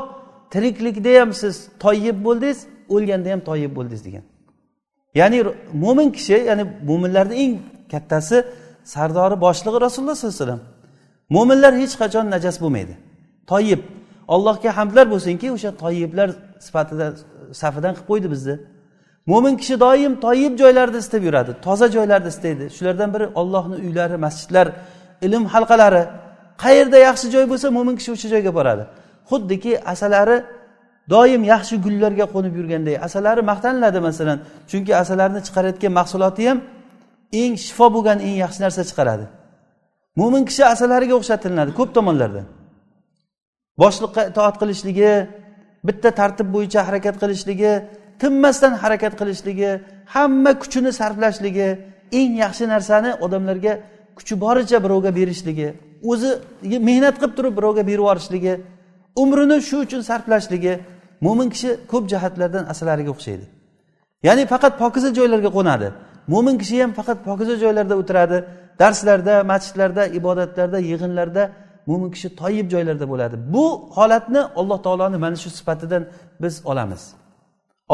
[0.54, 2.58] tiriklikda ham siz toyib bo'ldingiz
[2.94, 4.24] o'lganda ham toyib bo'ldingiz degan.
[5.20, 5.38] Ya'ni
[5.84, 7.52] mo'min kishi ya'ni mo'minlarni eng
[7.92, 8.36] kattasi
[8.94, 10.62] sardori boshlig'i rasululloh sollallohu alayhi vasallam.
[11.34, 12.94] Mo'minlar hech qachon najas bo'lmaydi.
[13.52, 13.80] Toyib
[14.34, 16.28] allohga hamdlar bo'lsinki o'sha toyiblar
[16.66, 17.06] sifatida
[17.62, 18.56] safidan qilib qo'ydi bizni.
[19.30, 22.64] Mo'min kishi doim toyib joylarda istab yuradi toza joylarda istaydi.
[22.76, 24.66] Shulardan biri ollohni uylari masjidlar
[25.26, 26.02] ilm halqalari.
[26.64, 28.84] Qayerda yaxshi joy bo'lsa mo'min kishi o'sha joyga boradi.
[29.30, 30.36] Xuddiki asalari
[31.12, 32.96] doim yaxshi gullarga qo'nib yurganday.
[33.06, 34.38] Asalari maqtaniladi masalan
[34.70, 36.58] chunki asalarni chiqarayotgan mahsuloti ham
[37.42, 39.26] eng shifo bo'lgan eng yaxshi narsa chiqaradi.
[40.18, 42.46] Mo'min kishi asalariga o'xshatilinadi ko'p tomonlardan
[43.82, 45.12] boshliqqa itoat qilishligi
[45.88, 47.72] bitta tartib bo'yicha harakat qilishligi
[48.22, 49.70] tinmasdan harakat qilishligi
[50.14, 51.68] hamma kuchini sarflashligi
[52.20, 53.72] eng yaxshi narsani odamlarga
[54.18, 55.68] kuchi boricha birovga berishligi
[56.10, 56.30] o'zi
[56.88, 58.54] mehnat qilib turib birovga berib yuborishligi
[59.22, 60.74] umrini shu uchun sarflashligi
[61.24, 63.44] mo'min kishi ko'p jihatlardan asalariga o'xshaydi.
[64.26, 65.88] Ya'ni faqat pokiza joylarga qo'nadi.
[66.32, 68.38] Mo'min kishi ham faqat pokiza joylarda o'tiradi.
[68.80, 71.42] Darslarda masjidlarda ibodatlarda yig'inlarda
[71.88, 73.36] mo'min kishi toyib joylarda bo'ladi.
[73.54, 73.64] Bu
[73.96, 76.02] holatni alloh taoloni mana shu sifatidan
[76.42, 77.02] biz olamiz.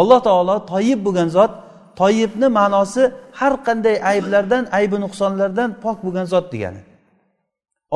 [0.00, 1.52] Alloh taolo toyib bo'lgan zot
[2.00, 3.02] toyibni ma'nosi
[3.38, 6.80] har qanday ayblardan aybi nuqsonlardan pok bo'lgan zot degani.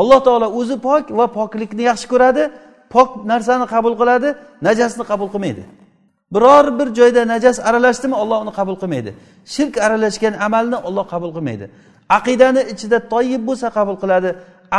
[0.00, 2.42] Alloh taolo o'zi pok va poklikni yaxshi ko'radi.
[2.92, 4.28] Pok narsani qabul qiladi
[4.66, 5.62] najasni qabul qilmaydi.
[6.34, 9.10] Biror bir joyda najas aralashdimi olloh uni qabul qilmaydi.
[9.54, 11.66] Shirk aralashgan amalni olloh qabul qilmaydi.
[12.18, 14.30] Aqidani ichida toyib bo'lsa qabul qiladi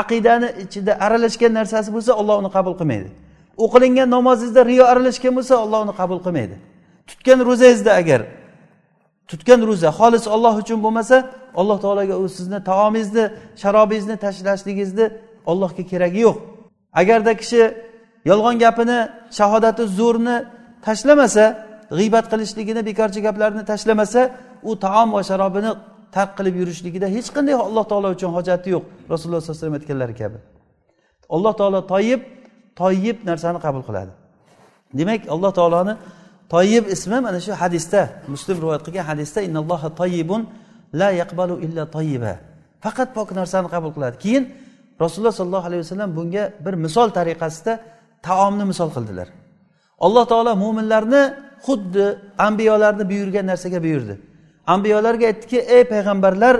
[0.01, 3.09] aqidani ichida aralashgan narsasi bo'lsa olloh uni qabul qilmaydi.
[3.65, 6.55] O'qilingan namozingizda riyo aralashgan bo'lsa olloh uni qabul qilmaydi.
[7.09, 8.21] Tutgan ro'zangizda agar
[9.29, 11.17] tutgan ro'za xolis olloh uchun bo'lmasa
[11.61, 13.25] alloh taologa u sizni taomingizni
[13.61, 15.05] sharobingizni tashlashligingizni
[15.51, 16.37] ollohga keragi yo'q.
[17.01, 17.61] Agarda kishi
[18.29, 18.97] yolg'on gapini
[19.37, 20.35] shahodati zo'rni
[20.87, 21.45] tashlamasa
[21.97, 24.21] g'iybat qilishligini bekorchi gaplarni tashlamasa
[24.69, 25.71] u taom va sharobini
[26.15, 28.83] tark qilib yurishligida hech qanday alloh taolo uchun hojati yo'q
[29.13, 30.37] rasululloh sallallohu alayhi vasallam aytganlari kabi.
[31.35, 32.21] Alloh taolo toyib
[32.81, 34.11] toyib narsani qabul qiladi.
[34.97, 35.93] Demak alloh taoloni
[36.53, 38.01] toyib ismi mana shu hadisda
[38.33, 40.41] muslim rivoyat qilgan hadisda innalloha toyibun
[40.99, 42.33] la yaqbalu illa toyiba
[42.83, 44.15] faqat pok narsani qabul qiladi.
[44.23, 44.43] Keyin
[45.03, 47.73] rasululloh sollallohu alayhi vasallam bunga bir misol tariqasida
[48.27, 49.27] taomni misol qildilar.
[50.05, 51.23] Alloh taolo mo'minlarni
[51.65, 52.05] xuddi
[52.47, 54.15] ambiyolarni buyurgan narsaga buyurdi.
[54.73, 56.55] Ambiyolarga aytdiki ey payg'ambarlar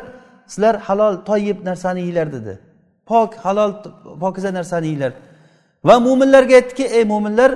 [0.51, 2.53] sizlar halol toyib narsani yenglar dedi.
[3.09, 3.71] Pok halol
[4.23, 5.13] pokiza narsani yenglar
[5.87, 7.51] va mo'minlarga aytdiki ey mo'minlar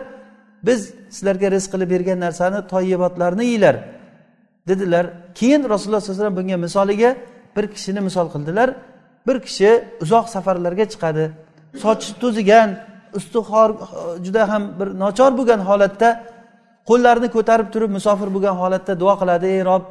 [0.67, 0.79] biz
[1.15, 3.75] sizlarga rizq qilib bergan narsani toyibotlarni yenglar
[4.69, 5.05] dedilar.
[5.39, 7.09] Keyin rasululloh sallallohu alayhi vasallam bunga misoliga
[7.55, 8.69] bir kishini misol qildilar.
[9.27, 9.69] Bir kishi
[10.03, 11.25] uzoq safarlarga chiqadi.
[11.83, 12.69] Sochi to'zigan
[13.17, 13.39] usti
[14.25, 16.09] juda ham bir nochor bo'lgan holatda
[16.89, 19.45] qo'llarini ko'tarib turib musofir bo'lgan holatda duo qiladi.
[19.55, 19.83] Ey rob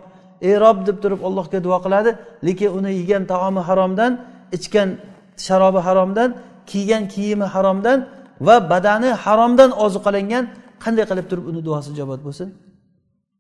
[0.49, 2.11] ey rob deb turib allohga duo qiladi.
[2.47, 4.13] Lekin uni yegan taomi haromdan
[4.57, 4.89] ichgan
[5.47, 6.29] sharobi haromdan
[6.71, 7.99] kiygan kiyimi haromdan
[8.47, 10.45] va badani haromdan ozuqalangan
[10.85, 12.49] qanday qilib turib uni duosi ijobat bo'lsin?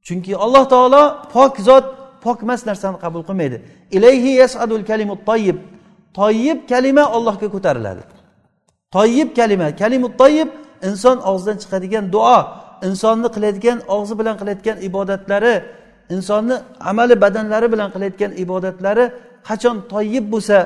[0.07, 1.03] Chunki alloh taolo
[1.35, 1.87] pok zot
[2.25, 3.57] pokmas narsani qabul qilmaydi.
[3.97, 5.59] Ilayhi yasadul kalimut toyib
[6.19, 8.03] toyib kalima allohga ko'tariladi
[8.97, 9.69] toyib kalima.
[9.81, 10.49] Kalimut toyib
[10.89, 12.39] inson og'zidan chiqadigan duo
[12.89, 15.55] insonni qiladigan og'zi bilan qilayotgan ibodatlari
[16.15, 16.57] insonni
[16.91, 19.05] amali badanlari bilan qilayotgan ibodatlari
[19.49, 20.59] qachon toyib bo'lsa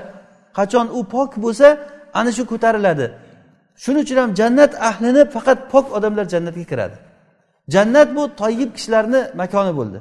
[0.59, 1.69] qachon u pok bo'lsa
[2.19, 3.07] ana shu ko'tariladi.
[3.83, 6.97] Shuning uchun ham jannat ahlini faqat pok odamlar jannatga kiradi.
[7.75, 9.99] Jannat bu toyib kishilarni makoni bo'ldi.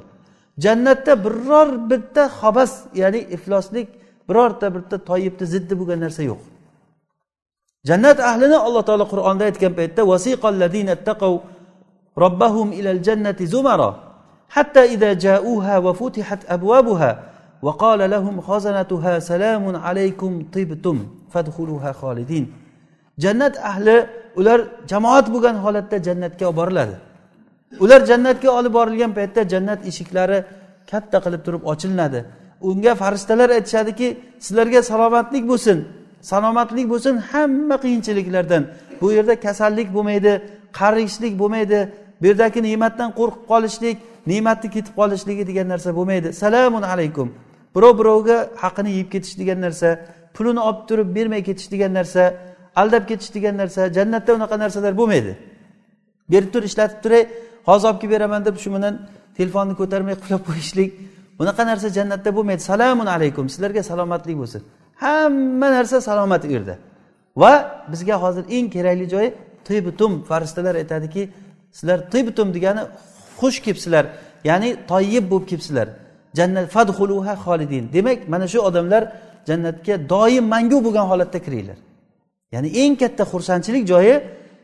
[0.64, 3.88] Jannatda biror bitta xobas ya'ni ifloslik
[4.28, 6.51] birorta bitta toyibni ziddi bo'lgan narsa yo'q.
[7.89, 10.01] jannat ahlini alloh taolo qur'onda aytgan paytda
[12.23, 14.07] robbahum ilal jannati zumara
[14.49, 17.11] حتى إذا جاءوها وفتحت أبوابها
[17.61, 20.97] وقال لهم خزنتها سلام عليكم طبتم
[21.31, 22.45] فادخلوها خالدين
[23.23, 24.05] jannat ahli
[24.39, 24.59] ular
[24.91, 26.95] jamoat bo'lgan holatda jannatga olib boriladi
[27.83, 30.39] ular jannatga olib borilgan paytda jannat eshiklari
[30.91, 32.19] katta qilib turib ochilinadi
[32.69, 34.07] unga farishtalar aytishadiki
[34.45, 35.77] sizlarga salomatlik bo'lsin
[36.30, 38.62] Salomatlik bo'lsin hamma qiyinchiliklardan.
[39.00, 40.32] Bu yerda kasallik bo'lmaydi
[40.80, 41.78] qarishlik bo'lmaydi
[42.20, 43.96] bu yerdagi ne'matdan qo'rqib qolishlik
[44.30, 46.28] ne'matni ketib qolishligi degan narsa bo'lmaydi.
[46.42, 47.28] Salamun alaykum.
[47.74, 49.88] Birov birovga haqini yeb ketish degan narsa
[50.36, 52.22] pulini olib turib bermay ketish degan narsa
[52.80, 55.32] aldab ketish degan narsa jannatda unaqa narsalar bo'lmaydi.
[56.32, 57.22] Berib tur ishlatib turay
[57.68, 58.94] hozir olib kelib beraman deb shu bilan
[59.38, 60.90] telefonni ko'tarmay qulab qo'yishlik
[61.38, 62.62] bunaqa narsa jannatda bo'lmaydi.
[62.70, 63.44] Salomun alaykum.
[63.52, 64.62] Sizlarga salomatlik bo'lsin.
[65.02, 66.74] Hamma narsa salomat u yerda
[67.42, 67.52] va
[67.92, 69.28] bizga hozir eng kerakli joyi
[69.68, 71.22] tibutum farishtalar aytadiki
[71.76, 72.82] sizlar tibutum degani
[73.40, 74.04] xush kelibsizlar
[74.44, 75.88] ya'ni toyib bo'lib kelibsizlar.
[76.38, 77.84] Jannat fadhuluha xolidin.
[77.92, 79.02] Demak mana shu odamlar
[79.48, 81.78] jannatga doim mangu bo'lgan holatda kiringlar
[82.54, 84.14] ya'ni eng katta xursandchilik joyi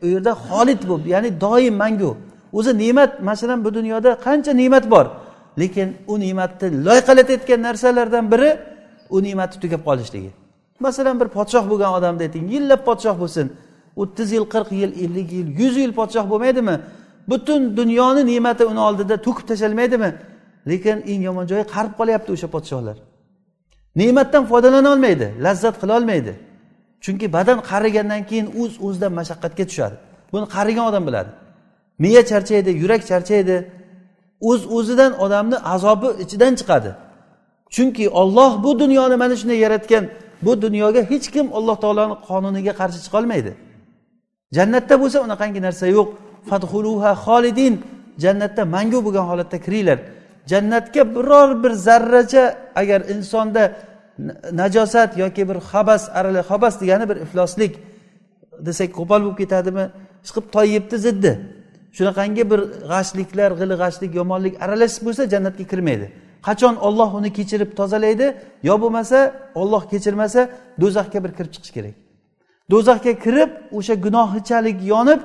[0.03, 2.11] u yerda xolid bo'lib ya'ni doim mangu.
[2.57, 5.05] O'zi ne'mat masalan bu dunyoda qancha ne'mat bor.
[5.61, 8.49] Lekin u ne'matni loyqalatayotgan narsalardan biri
[9.09, 10.31] u ne'matni tugab qolishligi.
[10.79, 13.47] Masalan bir podshoh bo'lgan odamni ayting yillab podshoh bo'lsin.
[14.01, 16.75] O'ttiz yil qirq yil ellik yil yuz yil podshoh bo'lmaydimi?
[17.29, 20.09] Butun dunyoni ne'mati uni oldida to'kib tashlamaydimi?
[20.69, 22.97] Lekin eng yomon joyi qarib qolyapti o'sha podshohlar.
[23.95, 26.33] Ne'matdan foydalana olmaydi lazzat qila olmaydi.
[27.03, 29.95] Chunki badan qarigandan keyin o'z uz o'zidan mashaqqatga tushadi.
[30.31, 31.29] Buni qarigan odam biladi.
[32.03, 33.55] Miya charchaydi yurak charchaydi.
[34.49, 36.91] O'z uz o'zidan odamni azobi ichidan chiqadi.
[37.75, 40.03] Chunki olloh bu dunyoni mana shunday yaratgan
[40.41, 43.51] bu dunyoga hech kim alloh taoloni qonuniga qarshi chiqolmaydi.
[44.57, 46.09] Jannatda bo'lsa unaqangi narsa yo'q.
[46.49, 47.73] Fadhuluha xolidin.
[48.23, 49.99] Jannatda mangu bo'lgan holatda kiringlar.
[50.51, 52.43] Jannatga biror bir zarracha
[52.81, 53.63] agar insonda
[54.61, 57.73] najosat yoki bir xabas arala xabas degani bir ifloslik
[58.67, 59.85] desak qo'pol bo'lib ketadimi?
[60.27, 61.31] Chiqib toyibni ziddi.
[61.97, 62.59] Shunaqangi bir
[62.91, 66.07] g'ashliklar g'ili g'ashlik yomonlik aralashib bo'lsa jannatga kirmaydi.
[66.47, 68.27] Qachon olloh uni kechirib tozalaydi?
[68.69, 69.17] Yo bo'lmasa
[69.61, 70.41] olloh kechirmasa
[70.81, 71.95] do'zaxga bir kirib chiqish kerak.
[72.71, 75.21] Do'zaxga kirib o'sha gunohichalik yonib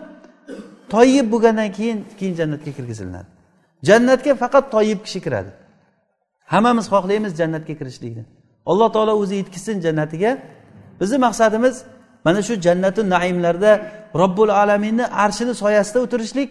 [0.95, 3.29] toyib bo'lgandan keyin keyin jannatga kirgizilinadi
[3.89, 5.51] jannatga faqat toyib kishi kiradi.
[6.53, 8.25] Hammamiz xohlaymiz jannatga kirishlikni.
[8.71, 10.31] Alloh taolo o'zi yetkazsin jannatiga.
[11.01, 11.75] Bizni maqsadimiz
[12.27, 13.73] mana shu jannati naimlarda
[14.21, 16.49] robbul alaminni arshini soyasida o'tirishlik.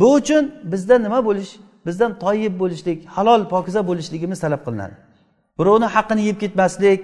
[0.00, 1.52] Bu uchun bizda nima bo'lish?
[1.86, 4.94] Bizdan toyib bo'lishlik halol pokiza bo'lishligimiz talab qilinadi.
[5.58, 7.00] Birovni haqqini yeb ketmaslik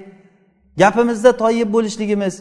[0.83, 2.35] gapimizda toyib bo'lishligimiz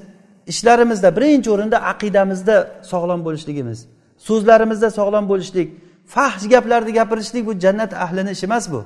[0.52, 2.56] ishlarimizda birinchi o'rinda aqidamizda
[2.92, 3.80] sog'lom bo'lishligimiz
[4.28, 5.68] so'zlarimizda sog'lom bo'lishlik
[6.14, 8.82] fahsh gaplarni gapirishlik bu jannat ahlini ishi emas bu.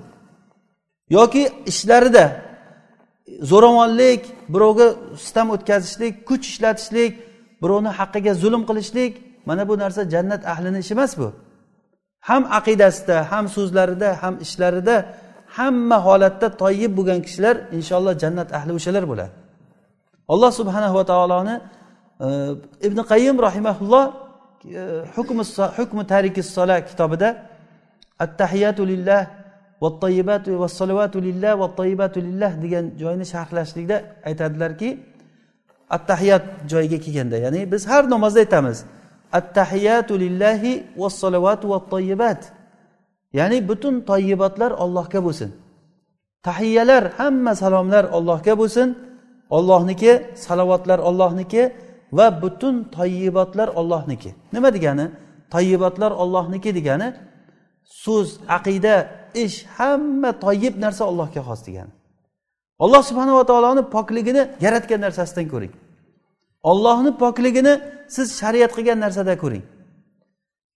[1.10, 2.26] Yoki ishlarida
[3.52, 4.22] zo'ravonlik
[4.54, 4.88] birovga
[5.26, 7.12] sitam o'tkazishlik kuch ishlatishlik
[7.64, 9.12] birovni haqqiga zulm qilishlik
[9.50, 11.28] mana bu narsa jannat ahlini ishi emas bu.
[12.30, 14.96] Ham aqidasida ham so'zlarida ham ishlarida
[15.58, 19.34] hamma holatda toyib bo'lgan kishilar inshaalloh jannat ahli o'shalar bo'ladi.
[20.34, 21.56] Alloh subhanava taoloni
[22.26, 22.28] e,
[22.88, 24.06] ibn qayim rahimaulloh
[24.80, 24.82] e,
[25.78, 27.30] hukmi tariki sola kitobida
[28.26, 29.22] attahiyatu lillah
[29.84, 33.98] vattayibatu vassalavatu lillah vattayibatu lillah degan joyni sharhlashlikda
[34.30, 34.90] aytadilarki
[35.96, 38.78] attahiyat joyiga kelganda ya'ni biz har namozda aytamiz
[39.40, 40.72] attahiyatu lillahi
[41.02, 42.42] vassalavatu vattoyibat
[43.38, 45.50] ya'ni butun toyibotlar ollohga bo'lsin.
[46.48, 48.88] Tahiyalar hamma salomlar ollohga bo'lsin.
[49.58, 50.12] Ollohniki
[50.46, 51.62] salovatlar ollohniki
[52.18, 55.06] va butun toyibotlar ollohniki nima degani?
[55.54, 57.08] Toyibotlar ollohniki degani
[58.04, 58.96] so'z aqida
[59.46, 61.92] ish hamma toyib narsa allohga xos degani.
[62.84, 65.74] Alloh subhanava taoloni pokligini yaratgan narsasidan ko'ring.
[66.72, 67.74] Ollohni pokligini
[68.16, 69.64] siz shariat qilgan narsada ko'ring.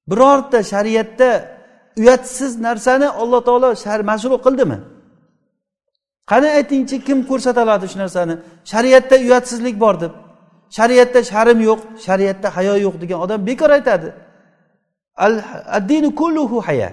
[0.10, 1.30] Birorta shariatda
[2.02, 3.70] uyatsiz narsani alloh taolo
[4.12, 4.78] mashru qildimi?
[6.32, 8.36] Qani aytingchi kim ko'rsata oladi shu narsani?
[8.72, 10.14] Shariatda uyatsizlik bor deb.
[10.78, 14.10] Shariatda sharm yo'q shariatda hayo yo'q degan odam bekor aytadi.
[15.78, 16.90] Addinu kulluhu haya.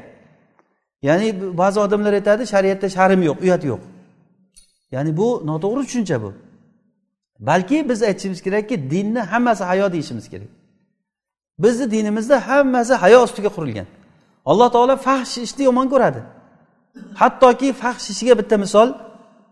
[1.09, 1.29] Ya'ni
[1.61, 3.83] ba'zi odamlar aytadi shariatda sharm yo'q uyat yo'q.
[4.95, 6.31] Ya'ni bu noto'g'ri tushuncha bu.
[7.41, 10.49] Balki biz aytishimiz kerakki dinni hammasi hayo deyishimiz kerak.
[11.59, 13.87] Bizni dinimizda hammasi hayo ustiga qurilgan.
[14.45, 16.21] Alloh taolo fahsh ishni yomon ko'radi.
[17.15, 18.89] Hattoki fahsh ishiga bitta misol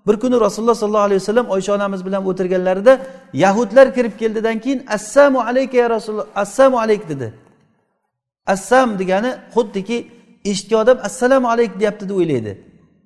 [0.07, 3.01] bir kuni rasululloh sollallohu alayhi vasallam oysha onamiz bilan o'tirganlarida
[3.33, 7.35] yahudlar kirib keldidan keyin assalomu alayka ya rasululloh assalomu alayk dedi.
[8.47, 10.09] Assam degani xuddiki
[10.45, 12.53] eshitgan odam assalomu alayk deyapti deb o'ylaydi.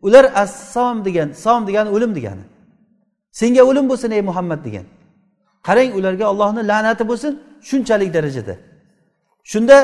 [0.03, 2.45] Ular assom degan som degani o'lim degani.
[3.41, 4.87] Senga o'lim bo'lsin ey muhammad degan.
[5.67, 7.33] Qarang ularga ollohni la'nati bo'lsin
[7.69, 8.55] shunchalik darajada.
[9.53, 9.77] Shunda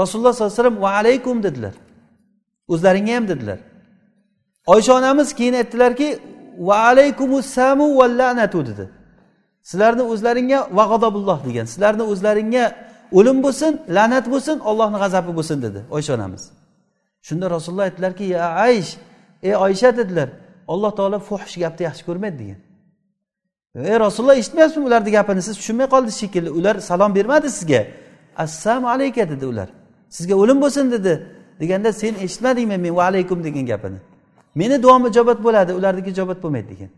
[0.00, 1.74] rasululloh sollallohu alayhi vasallam va alaykum dedilar.
[2.72, 3.58] O'zlaringga ham dedilar.
[4.66, 6.08] Oysha onamiz keyin aytdilarki
[6.68, 8.84] va alaykumussamu va la'natu dedi.
[9.70, 11.66] Sizlarni o'zlaringga va g'adobulloh degan.
[11.72, 12.64] Sizlarni o'zlaringga
[13.18, 16.42] o'lim bo'lsin la'nat bo'lsin ollohni g'azabi bo'lsin dedi oysha onamiz.
[17.26, 18.90] Shunda rasululloh aytdilarki ya aysh
[19.48, 20.28] ey oysha dedilar.
[20.72, 22.60] Alloh taolo fuhsh gapni yaxshi ko'rmaydi degan.
[23.84, 25.42] Ey rasululloh eshitmayapsizmi ularni gapini?
[25.42, 26.50] Siz tushunmay qoldingiz shekilli.
[26.50, 27.86] Ular salom bermadi sizga.
[28.36, 29.68] Assalomu alayka dedi ular.
[30.08, 31.26] Sizga o'lim bo'lsin dedi.
[31.60, 33.98] Deganda sen eshitmadingmi men va alaykum degan gapini?
[34.54, 36.90] Meni duom ijobat bo'ladi ularniki ijobat bo'lmaydi degan.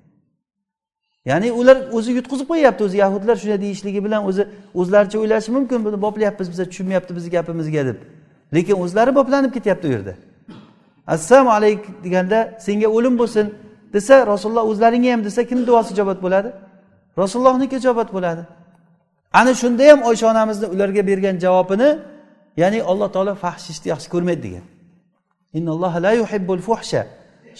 [1.24, 4.42] Ya'ni ular o'zi yutqizib qo'yyapti o'zi yahudlar shunday deyishligi bilan o'zi
[4.74, 7.98] o'zlaricha o'ylashi mumkin buni boplayapmiz biza tushunmayapti bizni gapimizga deb.
[8.54, 10.14] Lekin o'zlari boplanib ketyapti u yerda.
[11.06, 13.46] Assalomu alaykum deganda senga o'lim bo'lsin
[13.92, 16.48] desa rasululloh o'zlaringga ham desa kimni duosi ijobat bo'ladi?
[17.22, 18.42] Rasulullohniki ijobat bo'ladi.
[19.40, 21.90] Ana shunda ham oysha onamizni ularga bergan javobini
[22.62, 24.64] ya'ni alloh taolo fahsh ishni yaxshi ko'rmaydi degan.
[26.06, 27.02] La yuhibbul fuhsha.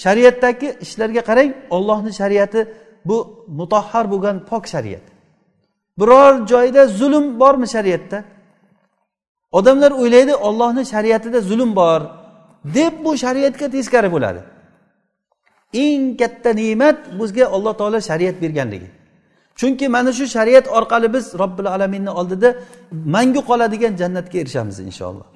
[0.05, 2.61] Shariatdagi ishlarga qarang ollohni shariati
[3.09, 3.17] bu
[3.59, 5.05] mutahhar bo'lgan pok shariat.
[6.01, 8.19] Biror joyda zulm bormi shariatda?
[9.59, 12.01] Odamlar o'ylaydi ollohni shariatida zulm bor
[12.77, 14.41] deb bu shariatga teskari bo'ladi.
[15.85, 18.89] Eng katta ne'mat bizga alloh taolo shariat berganligi
[19.59, 22.49] chunki mana shu shariat orqali biz robbil alaminni oldida
[23.15, 25.27] mangu qoladigan jannatga erishamiz inshaalloh.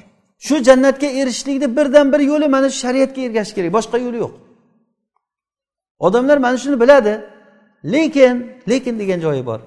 [0.46, 4.32] Shu jannatga erishishlikni birdan bir yo'li mana shu shariatga ergashish kerak boshqa yo'li yo'q.
[6.06, 7.14] Odamlar mana shuni biladi
[7.94, 8.34] lekin
[8.70, 9.60] lekin degan joyi bor.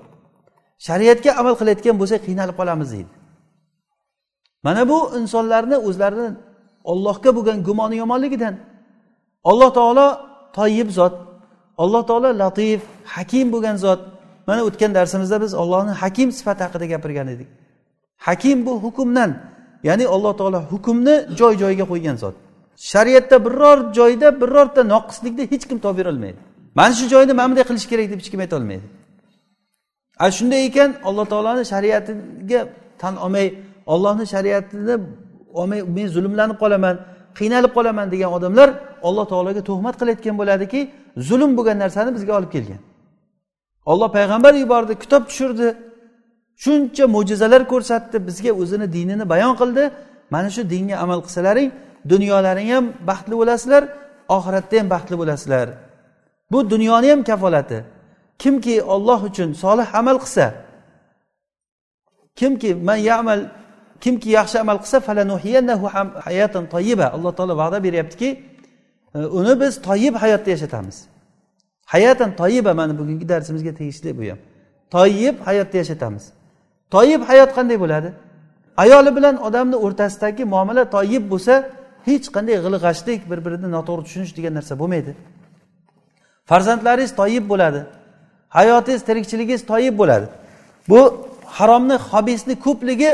[0.87, 3.11] Shariatga amal qilayotgan bo'lsak qiynalib qolamiz deydi.
[4.65, 6.29] Mana bu insonlarni o'zlarini
[6.91, 8.55] ollohga bo'lgan gumoni yomonligidan
[9.49, 10.07] alloh taolo
[10.57, 11.15] toyib zot
[11.83, 12.81] alloh taolo latif
[13.15, 13.99] hakim bo'lgan zot
[14.47, 17.47] mana o'tgan darsimizda biz ollohni hakim sifati haqida gapirgan edik.
[18.27, 19.31] Hakim bu hukmdan
[19.83, 22.35] ya'ni alloh taolo hukmni joy joyiga qo'ygan zot.
[22.91, 26.39] Shariatda biror joyda birorta noqislikni hech kim topib berolmaydi
[26.77, 28.87] mana shu joyni mana bunday qilish kerak deb hech kim aytolmaydi
[30.23, 32.59] ana shunday ekan alloh taoloni shariatiga
[33.01, 33.47] tan olmay
[33.93, 34.95] ollohni shariatini
[35.59, 36.95] olmay men zulmlanib qolaman
[37.39, 38.69] qiynalib qolaman degan odamlar
[39.07, 40.79] alloh taologa tuhmat qilayotgan bo'ladiki
[41.29, 42.79] zulm bo'lgan narsani bizga olib kelgan.
[43.91, 45.67] Olloh payg'ambar yubordi kitob tushirdi.
[46.63, 49.83] Shuncha mo'jizalar ko'rsatdi bizga o'zini dinini bayon qildi.
[50.33, 51.69] Mana shu dinga amal qilsalaring
[52.11, 53.83] dunyolaring ham baxtli bo'lasizlar
[54.37, 55.67] oxiratda ham baxtli bo'lasizlar.
[56.51, 57.79] Bu dunyoni ham kafolati.
[58.43, 60.45] Kimki olloh uchun solih amal qilsa
[62.39, 63.39] kimki man yamal
[64.03, 64.97] kimki yaxshi amal qilsa
[66.27, 68.29] hayatan toyiba alloh taolo va'da beryaptiki
[69.39, 70.97] uni biz toyib hayotda yashatamiz.
[71.93, 74.39] Hayatan toyiba mana bugungi darsimizga tegishli bu ham.
[74.95, 76.23] Toyib hayotda yashatamiz.
[76.95, 78.09] Toyib hayot qanday bo'ladi?
[78.77, 81.53] Ayoli bilan odamni o'rtasidagi muomala toyib bo'lsa
[82.07, 85.11] hech qanday g'ilg'ashlik bir birini noto'g'ri tushunish degan narsa bo'lmaydi.
[86.49, 87.81] Farzandlaringiz toyib bo'ladi.
[88.57, 90.25] Hayotingiz tirikchiligingiz toyib bo'ladi.
[90.89, 90.99] Bu
[91.57, 93.11] haromni hobisni ko'pligi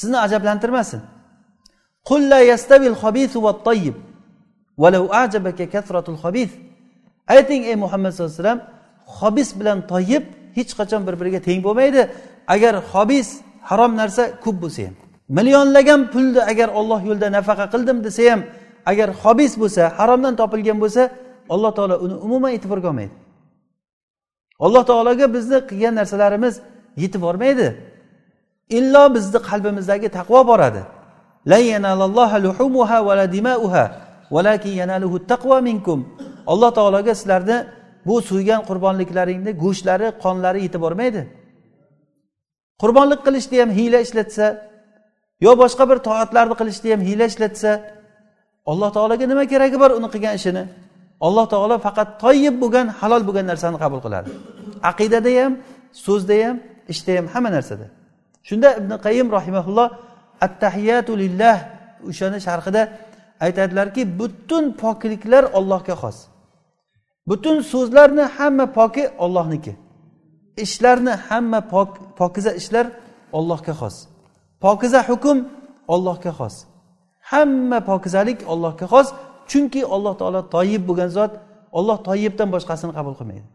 [0.00, 1.00] sizni ajablantirmasin.
[7.32, 8.62] Ayting ey muhammad sallallohu alayhi vasallam
[9.18, 10.24] hobis bilan toyib
[10.56, 12.02] hech qachon bir biriga teng bo'lmaydi.
[12.54, 13.28] Agar hobis
[13.68, 14.94] harom narsa ko'p bo'lsa ham
[15.36, 18.40] millionlagan pulni agar olloh yo'lida nafaqa qildim desa ham
[18.90, 21.02] agar hobis bo'lsa haromdan topilgan bo'lsa
[21.54, 23.14] alloh taolo uni umuman e'tiborga olmaydi.
[24.66, 26.54] Alloh taologa bizni qilgan narsalarimiz
[27.02, 27.66] yetib bormaydi.
[28.78, 30.82] Illo bizni qalbimizdagi taqvo boradi.
[35.68, 36.00] Minkum.
[36.52, 37.58] Alloh taologa sizlarni
[38.06, 41.22] bu so'ygan qurbonliklaringni go'shtlari qonlari yetib bormaydi.
[42.82, 44.46] Qurbonlik qilishda ham hiyla ishlatsa
[45.46, 47.70] yo boshqa bir toatlarni qilishda ham hiyla ishlatsa
[48.70, 50.64] alloh taologa nima keragi bor uni qilgan ishini?
[51.26, 54.28] Alloh taolo faqat toyib bo'lgan halol bo'lgan narsani qabul qiladi.
[54.90, 55.52] Aqidada ham
[56.06, 56.56] so'zda ham
[56.92, 57.86] ishda ham hamma narsada.
[58.48, 59.88] Shunda ibn qayim rahimaulloh
[60.46, 61.56] attahiyatu lillah
[62.10, 62.82] o'shani sharhida
[63.46, 66.16] aytadilarki butun pokliklar ollohga xos.
[67.28, 69.72] Butun so'zlarni hamma poki ollohniki
[70.56, 72.86] ishlarni hamma pok pokiza ishlar
[73.38, 73.96] ollohga xos.
[74.60, 75.38] Pokiza hukm
[75.94, 76.54] ollohga xos.
[77.30, 79.08] Hamma pokizalik ollohga xos
[79.50, 81.32] chunki alloh taolo toyib bo'lgan zot
[81.78, 83.46] olloh toyibdan boshqasini qabul qilmaydi.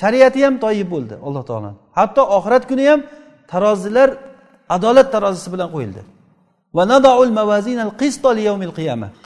[0.00, 1.70] Shariati ham toyib bo'ldi alloh taolo.
[1.98, 3.00] Hatto oxirat kuni ham
[3.52, 4.08] tarozilar
[4.76, 6.02] adolat tarozisi bilan qo'yildi.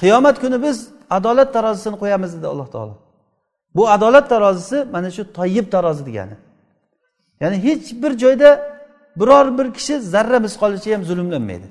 [0.02, 0.76] Qiyomat kuni biz
[1.16, 2.94] adolat tarozisini qo'yamiz dedi alloh taolo.
[3.76, 6.37] Bu adolat tarozisi mana shu toyib tarozi degani.
[7.40, 8.50] Ya'ni hech bir joyda
[9.20, 11.68] biror bir kishi zarra misqolicha ham zulmlanmaydi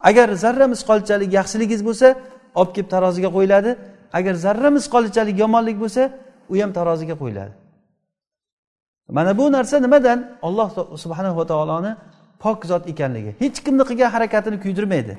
[0.00, 2.08] agar zarra misqolchalik yaxshiligingiz bo'lsa
[2.54, 3.70] olib kelib taroziga qo'yiladi.
[4.18, 6.02] Agar zarra misqolichalik yomonlik bo'lsa
[6.52, 7.52] u ham taroziga qo'yiladi.
[9.16, 10.18] Mana bu narsa nimadan?
[10.42, 10.68] Olloh
[11.02, 11.92] subhanava taoloni
[12.42, 13.30] pok zot ekanligi.
[13.42, 15.14] Hech kimni qilgan harakatini kuydirmaydi.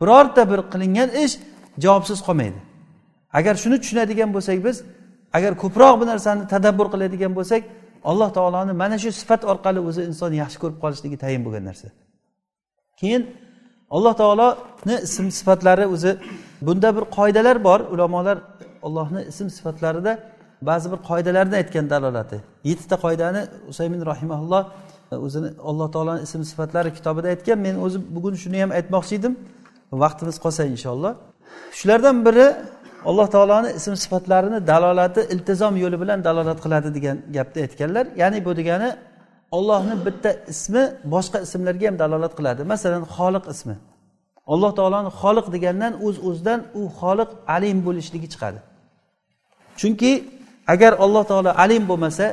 [0.00, 1.34] Birorta bir qilingan ish
[1.84, 2.60] javobsiz qolmaydi.
[3.38, 4.76] Agar shuni tushunadigan bo'lsak biz
[5.36, 7.62] agar ko'proq bu narsani tadabbur qiladigan bo'lsak
[8.10, 11.88] alloh taoloni mana shu sifat orqali o'zi inson yaxshi ko'rib qolishligi tayin bo'lgan narsa.
[13.00, 13.22] Keyin
[13.96, 16.12] alloh taoloni ism sifatlari o'zi
[16.66, 17.80] bunda bir qoidalar bor.
[17.94, 18.36] Ulamolar
[18.86, 20.12] allohni ism sifatlarida
[20.68, 22.36] ba'zi bir qoidalarni aytgan dalolati.
[22.70, 24.62] Yettita qoidani usaymin rahimaulloh
[25.26, 27.58] o'zini alloh taoloni ism sifatlari kitobida aytgan.
[27.66, 29.32] Men o'zi bugun shuni ham aytmoqchi edim.
[30.02, 31.12] Vaqtimiz qolsa inshaalloh.
[31.78, 32.46] Shulardan biri
[33.08, 38.04] alloh taoloni ism sifatlarini dalolati iltizom yo'li bilan dalolat qiladi degan gapni aytganlar.
[38.22, 38.88] Ya'ni bu degani
[39.56, 40.82] ollohni bitta ismi
[41.14, 42.60] boshqa ismlarga ham dalolat qiladi.
[42.72, 43.76] Masalan xoliq ismi.
[44.52, 48.58] Alloh taoloni xoliq degandan o'z uz o'zidan u xoliq alim bo'lishligi chiqadi.
[49.80, 50.12] Chunki
[50.74, 52.26] agar alloh taolo alim bo'lmasa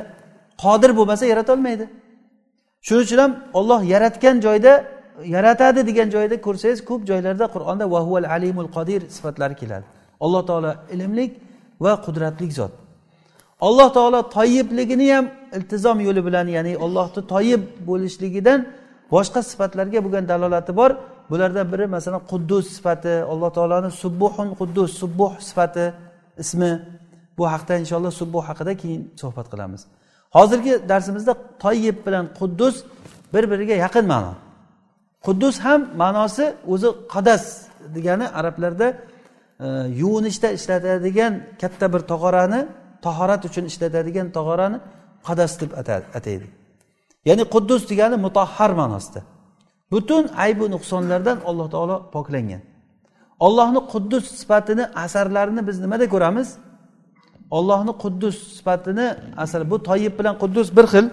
[0.64, 1.84] qodir bo'lmasa yaratolmaydi
[2.86, 4.72] shuning uchun ham olloh yaratgan joyda
[5.36, 9.86] yaratadi degan joyda ko'rsangiz ko'p joylarda qur'onda vahuval alimul qodir sifatlari keladi.
[10.24, 11.32] Alloh taolo ilmlik
[11.84, 12.72] va qudratli zot.
[13.68, 18.58] Alloh taolo toyibligini ham iltizom yo'li bilan ya'ni allohni toyib bo'lishligidan
[19.14, 20.90] boshqa sifatlarga bo'lgan dalolati bor.
[21.30, 25.84] Bulardan biri masalan quddus sifati alloh taoloni subbuhun quddus subbuh sifati
[26.42, 26.72] ismi.
[27.38, 29.82] Bu haqda inshaalloh subbuh haqida keyin suhbat qilamiz.
[30.36, 31.32] Hozirgi darsimizda
[31.64, 32.76] toyib bilan quddus
[33.32, 34.32] bir biriga yaqin ma'no.
[35.26, 37.44] Quddus ham ma'nosi o'zi qadas
[37.94, 38.86] degani arablarda
[39.60, 39.66] E,
[40.00, 42.60] yuvinishda ishlatadigan katta bir tog'orani
[43.06, 44.78] tahorat uchun ishlatadigan tog'orani
[45.26, 45.70] qadas deb
[46.16, 46.46] ataydi.
[47.28, 49.20] Ya'ni quddus degani mutahhar ma'nosida.
[49.92, 52.62] Butun aybu nuqsonlardan alloh taolo poklangan.
[53.46, 56.48] Ollohni quddus sifatini asarlarini biz nimada ko'ramiz?
[57.50, 61.06] Ollohni quddus sifatini asar bu toyib bilan quddus bir xil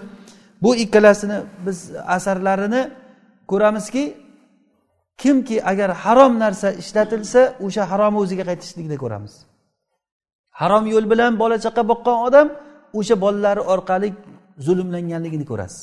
[0.62, 1.78] bu ikkalasini biz
[2.16, 2.82] asarlarini
[3.50, 4.04] ko'ramizki
[5.22, 9.34] kimki agar harom narsa ishlatilsa o'sha haromni o'ziga qaytishligini ko'ramiz.
[10.60, 12.46] Harom yo'l bilan bola chaqa boqqan odam
[12.98, 14.08] o'sha bolalari orqali
[14.66, 15.82] zulmlanganligini ko'rasiz.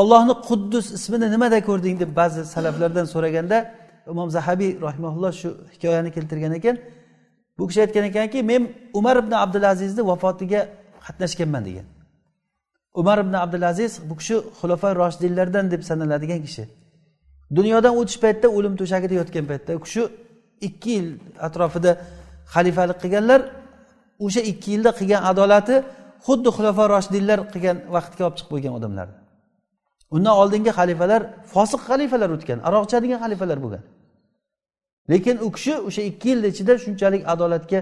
[0.00, 3.58] Ollohni quddus ismini nimada ko'rding deb ba'zi salaflardan so'raganda
[4.12, 6.76] imom zahabiy rahimaulloh shu hikoyani keltirgan ekan.
[7.58, 8.62] Bu kishi aytgan ekanki men
[8.98, 10.60] umar ibn abdulazizni vafotiga
[11.06, 11.86] qatnashganman degan.
[13.00, 16.64] Umar ibn abdulaziz bu kishi xulofa roshidinlardan deb sanaladigan kishi.
[17.56, 20.02] Dunyodan o'tish paytida o'lim to'shagida yotgan paytda shu
[20.68, 21.06] ikki yil
[21.46, 21.90] atrofida
[22.54, 23.40] xalifalik qilganlar
[24.26, 25.76] o'sha ikki yilda qilgan adolati
[26.26, 29.18] xuddi xulofa roshidinlar qilgan vaqtga olib chiqib qo'ygan odamlarni
[30.14, 31.22] undan oldingi xalifalar
[31.52, 33.82] fosiq xalifalar o'tgan aroq ichadigan xalifalar bo'lgan.
[35.12, 37.80] Lekin u kishi o'sha ikki yilni ichida shunchalik adolatga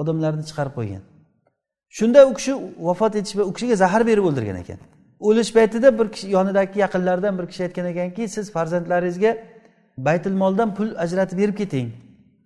[0.00, 1.02] odamlarni chiqarib qo'ygan.
[1.96, 2.52] Shunda u kishi
[2.88, 4.80] vafot etish u kishiga zahar berib o'ldirgan ekan.
[5.20, 9.36] O'lish paytida bir kishi yonidagi yaqinlaridan bir kishi aytgan ekanki siz farzandlaringizga
[9.98, 11.88] baytul moldan pul ajratib berib keting.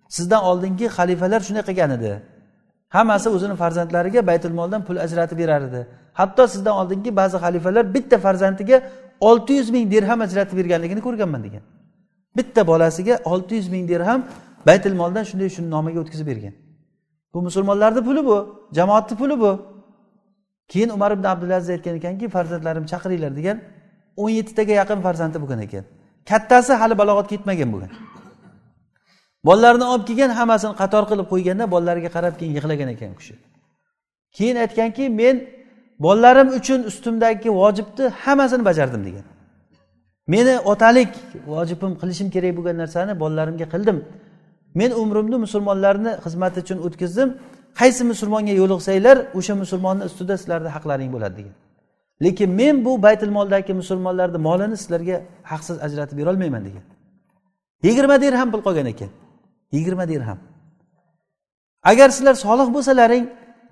[0.09, 2.11] Sizdan oldingi xalifalar shunday qilgan edi.
[2.95, 5.87] Hammasi o'zini farzandlariga baytul moldan pul ajratib berar edi.
[6.13, 8.77] Hatto sizdan oldingi ba'zi xalifalar bitta farzandiga
[9.19, 11.63] olti yuz ming dirham ajratib berganligini ko'rganman degan.
[12.37, 14.19] Bitta bolasiga olti yuz ming dirham
[14.67, 16.53] baytul moldan shunday shuni nomiga o'tkazib bergan.
[17.33, 18.37] Bu musulmonlarni puli bu
[18.77, 19.74] jamoatni puli bu.
[20.71, 23.57] Keyin umar ibn abdulaziz aytgan ekanki farzandlarimni chaqiringlar degan
[24.21, 25.83] o'n yettitaga yaqin farzandi bo'lgan ekan.
[26.29, 27.91] Kattasi hali balog'atga yetmagan bo'lgan
[29.47, 33.35] bolalarini olib kelgan hammasini qator qilib qo'yganda bolalariga qarab keyin yig'lagan ekan u kishi.
[34.37, 35.35] Keyin aytganki men
[36.05, 39.25] bolalarim uchun ustimdagi vojibni hammasini bajardim degan.
[40.33, 41.11] Meni otalik
[41.53, 43.97] vojibim qilishim kerak bo'lgan narsani bolalarimga qildim.
[44.79, 47.29] Men umrimni musulmonlarni xizmati uchun o'tkazdim.
[47.79, 51.55] Qaysi musulmonga yo'liqsanglar o'sha musulmonni ustida sizlarni haqlaring bo'ladi degan.
[52.23, 55.17] Lekin men bu baytul moldagi musulmonlarni molini sizlarga
[55.51, 56.85] haqsiz ajratib berolmayman degan.
[57.83, 59.09] Yigirma dirham pul qolgan ekan.
[59.75, 60.39] Yigirma dirham.
[61.91, 63.25] Agar sizlar solih bo'lsalaring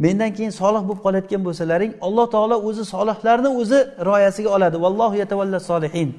[0.04, 4.76] mendan keyin solih bo'lib qolayotgan bo'lsalaring alloh taolo o'zi solihlarni o'zi rioyasiga oladi.
[4.86, 6.10] Vallohu yatavalla solihin.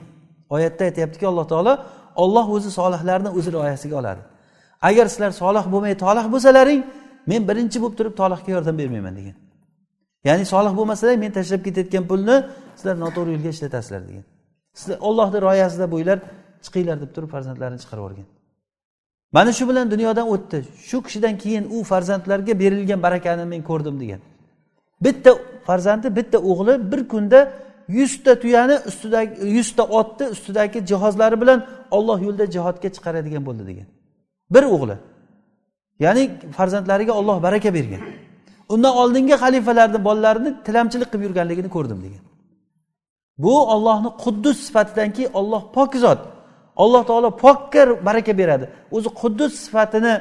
[0.55, 1.75] Oyatda aytyaptiki alloh taolo
[2.23, 4.21] olloh o'zi solihlarni o'zi rioyasiga oladi.
[4.89, 6.81] Agar sizlar solih bo'lmay tolih bo'lsalaring
[7.31, 9.37] men birinchi bo'lib turib tolihga yordam bermayman degan.
[10.29, 12.37] Ya'ni solih bo'lmasalar men tashlab ketayotgan pulni
[12.77, 14.25] sizlar noto'g'ri yo'lga ishlatasizlar degan.
[14.79, 16.19] Sizlar ollohni rioyasida bo'linglar
[16.65, 18.27] chiqinglar deb turib farzandlarini chiqarib yuborgan.
[19.37, 20.59] Mana shu bilan dunyodan o'tdi.
[20.89, 24.21] Shu kishidan keyin u farzandlarga berilgan barakani men ko'rdim degan.
[25.05, 25.31] Bitta
[25.69, 27.41] farzandi bitta o'g'li bir kunda
[27.89, 31.59] yuzta tuyani ustidagi yuzta otni ustidagi jihozlari bilan
[31.97, 33.87] olloh yo'lida jihodga chiqaradigan bo'ldi degan.
[34.55, 34.97] Bir o'g'li.
[36.01, 36.23] Ya'ni
[36.57, 38.03] farzandlariga olloh baraka bergan.
[38.69, 42.23] Undan oldingi xalifalarni bolalarini tilamchilik qilib yurganligini ko'rdim degan.
[43.39, 46.21] Bu ollohni quddus sifatidanki olloh pok zot.
[46.83, 48.67] Alloh taolo pokka baraka beradi.
[48.97, 50.13] O'zi quddus sifatini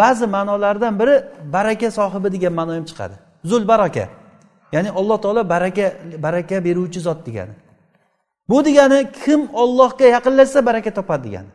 [0.00, 1.14] ba'zi ma'nolaridan biri
[1.56, 3.16] baraka sohibi degan ma'no ham chiqadi.
[3.50, 4.04] Zul baraka.
[4.74, 5.86] Ya'ni alloh taolo baraka
[6.26, 7.54] baraka beruvchi zot degani.
[8.48, 11.50] Bu degani kim ollohga yaqinlashsa baraka topadi degani.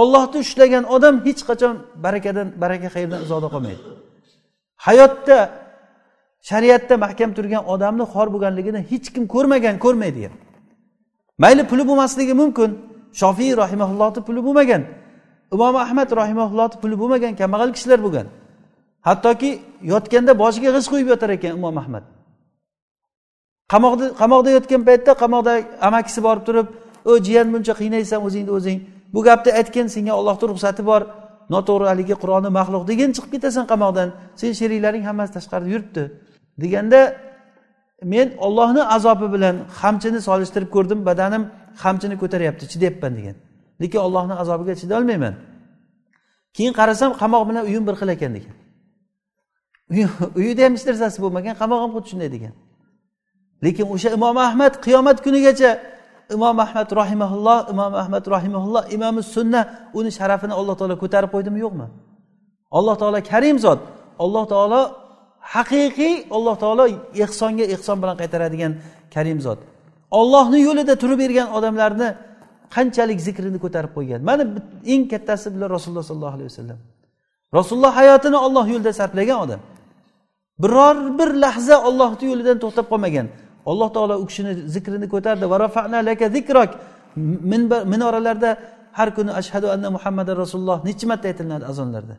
[0.00, 1.74] Ollohni ushlagan odam hech qachon
[2.04, 3.82] barakadan baraka xayrdan uzoqda qolmaydi.
[4.86, 5.38] Hayotda
[6.48, 10.34] shariatda mahkam turgan odamni xor bo'lganligini hech kim ko'rmagan ko'rmaydi ham.
[11.42, 12.70] Mayli puli bo'lmasligi mumkin.
[13.20, 14.82] Shofiy rahimaullohni puli bo'lmagan.
[15.54, 18.26] Imom ahmad rahimaullohni puli bo'lmagan kambag'al kishilar bo'lgan.
[19.08, 19.50] Hattoki
[19.92, 22.04] yotganda boshiga g'isht qo'yib yotar ekan imom ahmad.
[23.72, 25.52] Qamoqda qamoqda yotgan paytda qamoqda
[25.88, 26.66] amakisi borib turib
[27.10, 28.78] o jiyan buncha qiynaysan o'zingni o'zing.
[29.14, 31.02] Bu gapni aytgin senga ollohni ruxsati bor.
[31.54, 34.08] Noto'g'ri haligi qur'onni maxluq degin chiqib ketasan qamoqdan.
[34.40, 36.02] Sen sheriklaring hammasi tashqarida yuribdi.
[36.62, 37.00] Deganda
[38.12, 41.42] men ollohni azobi bilan xamchini solishtirib ko'rdim badanim
[41.82, 43.36] xamchini ko'taryapti chidayapman degan
[43.82, 45.34] lekin ollohni azobiga chidolmayman.
[46.56, 48.56] Keyin qarasam qamoq bilan uyim bir xil ekan degan
[50.40, 52.54] uyida ham hech narsasi bo'lmagan qamoq ham xuddi shunday degan
[53.64, 55.70] lekin o'sha imom ahmad qiyomat kunigacha
[56.36, 59.60] imom ahmad rohimaulloh imom ahmad rohimaulloh imomi sunna
[59.98, 61.86] uni sharafini alloh taolo ko'tarib qo'ydimi yo'qmi?
[62.78, 63.80] Alloh taolo karim zot
[64.24, 64.80] alloh taolo
[65.54, 66.84] haqiqiy alloh taolo
[67.24, 68.72] ehsonga ehson bilan qaytaradigan
[69.14, 69.60] karim zot.
[70.20, 72.08] Ollohni yo'lida turib bergan odamlarni
[72.74, 74.20] qanchalik zikrini ko'tarib qo'ygan?
[74.28, 74.42] Mana
[74.92, 76.78] eng kattasi bular rasululloh sollallohu alayhi vasallam.
[77.58, 79.60] Rasululloh hayotini olloh yo'lida sarflagan odam.
[80.62, 83.26] Biror bir lahza ollohni yo'lidan to'xtab qolmagan.
[83.70, 85.44] Alloh taolo u kishini zikrini ko'tardi.
[87.92, 88.50] Minoralarda
[88.92, 92.16] har kuni ashhadu anna muhammadan rasululloh necha marta aytilinadi azonlarda?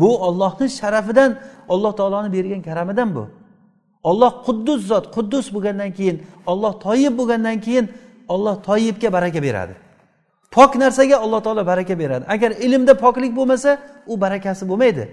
[0.00, 1.30] Bu ollohni sharafidan
[1.68, 3.24] alloh taoloni bergan karamidan bu.
[4.10, 7.86] Olloh quddus zot quddus bo'lgandan keyin olloh toyib bo'lgandan keyin
[8.28, 9.74] olloh toyibga baraka beradi.
[10.50, 12.24] Pok narsaga alloh taolo baraka beradi.
[12.34, 13.70] Agar ilmda poklik bo'lmasa
[14.06, 15.04] u barakasi bo'lmaydi.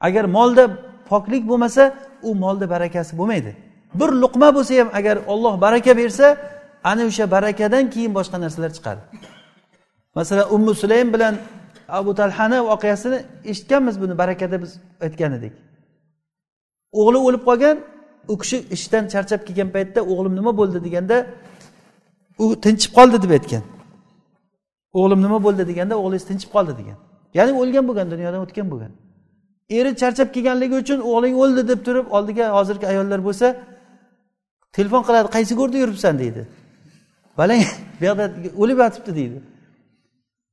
[0.00, 0.64] Agar molda
[1.10, 3.52] poklik bo'lmasa u molda barakasi bo'lmaydi.
[3.94, 6.26] Bir luqma bo'lsa ham agar olloh baraka bersa
[6.84, 9.00] ana o'sha barakadan keyin boshqa narsalar chiqadi.
[10.14, 11.34] Masalan ummu sulaym bilan
[11.88, 14.70] abu talhani voqeasini eshitganmiz buni barakada biz
[15.04, 15.52] aytgan edik.
[17.00, 17.76] O'g'li o'lib qolgan
[18.32, 21.16] u kishi ishdan charchab kelgan paytda o'g'lim nima bo'ldi deganda
[22.42, 23.62] u tinchib qoldi deb aytgan.
[24.98, 26.98] O'g'lim nima bo'ldi deganda o'g'lingiz tinchib qoldi degan.
[27.38, 28.92] Ya'ni o'lgan bo'lgan dunyodan o'tgan bo'lgan.
[29.78, 33.46] Eri charchab kelganligi uchun o'g'ling o'ldi deb turib oldiga hozirgi ayollar bo'lsa
[34.76, 36.42] telefon qiladi qaysi go'rda yuribsan deydi.
[37.38, 37.62] Balang
[38.00, 38.24] bu yoqda
[38.62, 39.38] o'lib yotibdi deydi.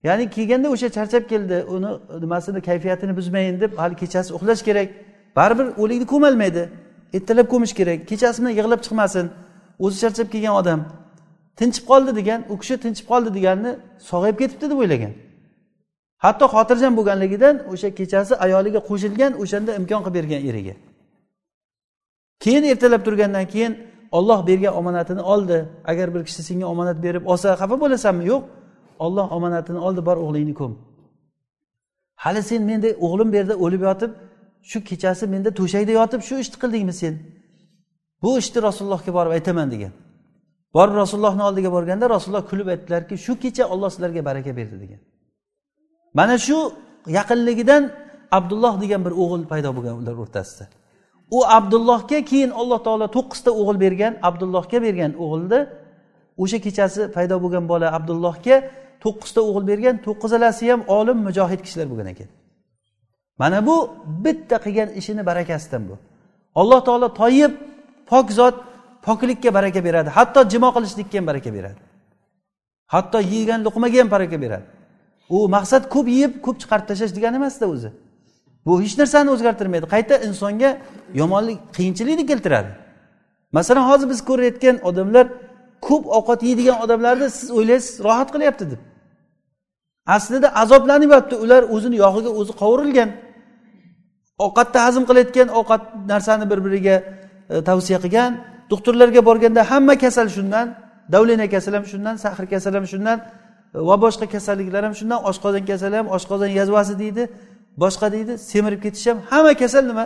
[0.03, 1.91] Ya'ni kelganda o'sha charchab keldi uni
[2.24, 4.89] nimasini kayfiyatini buzmayin deb hali kechasi uxlash kerak.
[5.36, 6.63] Baribir o'likni ko'malmaydi
[7.13, 9.26] ertalab ko'mish kerak kechasi bilan yig'lab chiqmasin
[9.86, 10.80] o'zi charchab kelgan odam.
[11.59, 13.72] Tinchib qoldi degan u kishi tinchib qoldi deganni
[14.09, 15.13] sog'ayib ketibdi deb o'ylagan.
[16.24, 20.76] Hatto xotirjam bo'lganligidan o'sha kechasi ayoliga qo'shilgan o'shanda imkon qilib bergan eriga.
[22.43, 23.74] Keyin ertalab turgandan keyin
[24.12, 25.70] olloh bergan omonatini oldi.
[25.86, 28.24] Agar bir kishi senga omonat berib olsa xafa bo'lasanmi?
[28.32, 28.43] Yo'q.
[29.05, 30.74] Olloh omonatini oldi bor o'g'lingni ko'm.
[32.24, 34.12] Hali sen menda o'g'lim bu yerda o'lib yotib
[34.70, 37.14] shu kechasi menda to'shakda yotib shu ishni qildingmi sen?
[38.24, 39.93] Bu ishni rasulullohga borib aytaman degan.
[40.76, 44.99] Borib rasulullohni oldiga borganda rasululloh kulib aytdilarki shu kecha olloh sizlarga baraka berdi degan.
[46.14, 46.57] Mana shu
[47.18, 47.84] yaqinligidan
[48.38, 50.66] abdulloh degan bir o'g'il paydo bo'lgan ular o'rtasida.
[51.38, 55.59] U abdullohga keyin alloh taolo to'qqizta o'g'il bergan abdullohga bergan o'g'ilni
[56.43, 58.55] o'sha kechasi paydo bo'lgan bola abdullohga
[59.03, 62.30] to'qqizta o'g'il bergan to'qqizalasi ham olim mujohid kishilar bo'lgan ekan.
[63.41, 63.75] Mana bu
[64.25, 65.95] bitta qilgan ishini barakasidan bu.
[66.59, 67.53] Alloh taolo toyib
[68.09, 68.55] pok zot
[69.05, 70.09] poklikka baraka beradi.
[70.17, 71.82] Hatto jimo qilishlikka ham baraka beradi.
[72.93, 74.67] Hatto yegan luqmaga ham baraka beradi.
[75.36, 77.89] U maqsad ko'p yeb ko'p chiqarib tashlash degani emasda o'zi.
[78.66, 79.86] Bu hech narsani o'zgartirmaydi.
[79.95, 80.70] Qayta insonga
[81.22, 82.72] yomonlik qiyinchilikni keltiradi.
[83.51, 85.26] Masalan hozir biz ko'rayotgan odamlar
[85.88, 88.82] ko'p ovqat yeydigan odamlarni siz o'ylaysiz rohat qilyapti deb.
[90.16, 93.10] Aslida azoblanib yotibdi ular o'zini yog'iga o'zi qovurilgan.
[94.45, 95.82] Ovqatni hazm qilayotgan ovqat
[96.12, 96.95] narsani bir biriga
[97.49, 98.32] e, tavsiya qilgan.
[98.72, 100.68] Doktorlarga borganda hamma kasal shundan
[101.14, 103.18] davleniya kasali ham shundan sahr kasali ham shundan
[103.76, 107.24] e, va boshqa kasalliklar ham shundan oshqozon kasali ham oshqozon yazvasi deydi.
[107.82, 110.05] Boshqa deydi semirib ketish ham hamma kasal nima?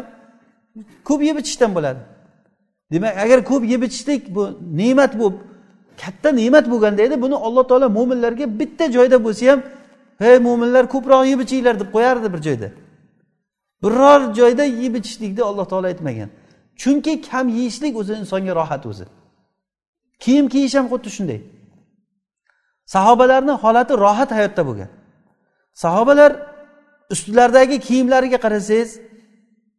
[1.07, 2.01] Ko'p yeb ichishdan bo'ladi.
[2.93, 4.43] Demak agar ko'p yeb ichishlik bu
[4.79, 5.27] ne'mat bu
[6.01, 9.59] katta ne'mat bo'lganda edi buni alloh taolo mo'minlarga bitta joyda bo'lsa ham
[10.23, 12.69] hey mo'minlar ko'proq yeb ichinglar deb qo'yardi bir joyda.
[13.83, 16.29] Biror joyda yeb ichishlikni alloh taolo aytmagan.
[16.81, 19.05] Chunki kam yeyishlik o'zi insonga rohat o'zi.
[20.23, 21.39] Kiyim kiyish ham xuddi shunday.
[22.93, 24.89] Sahobalarni holati rohat hayotda bo'lgan.
[25.83, 26.31] Sahobalar
[27.13, 28.89] ustilaridagi kiyimlariga qarasangiz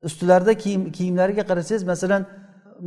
[0.09, 2.23] ustilarida kiyim kiyimlariga qarasangiz masalan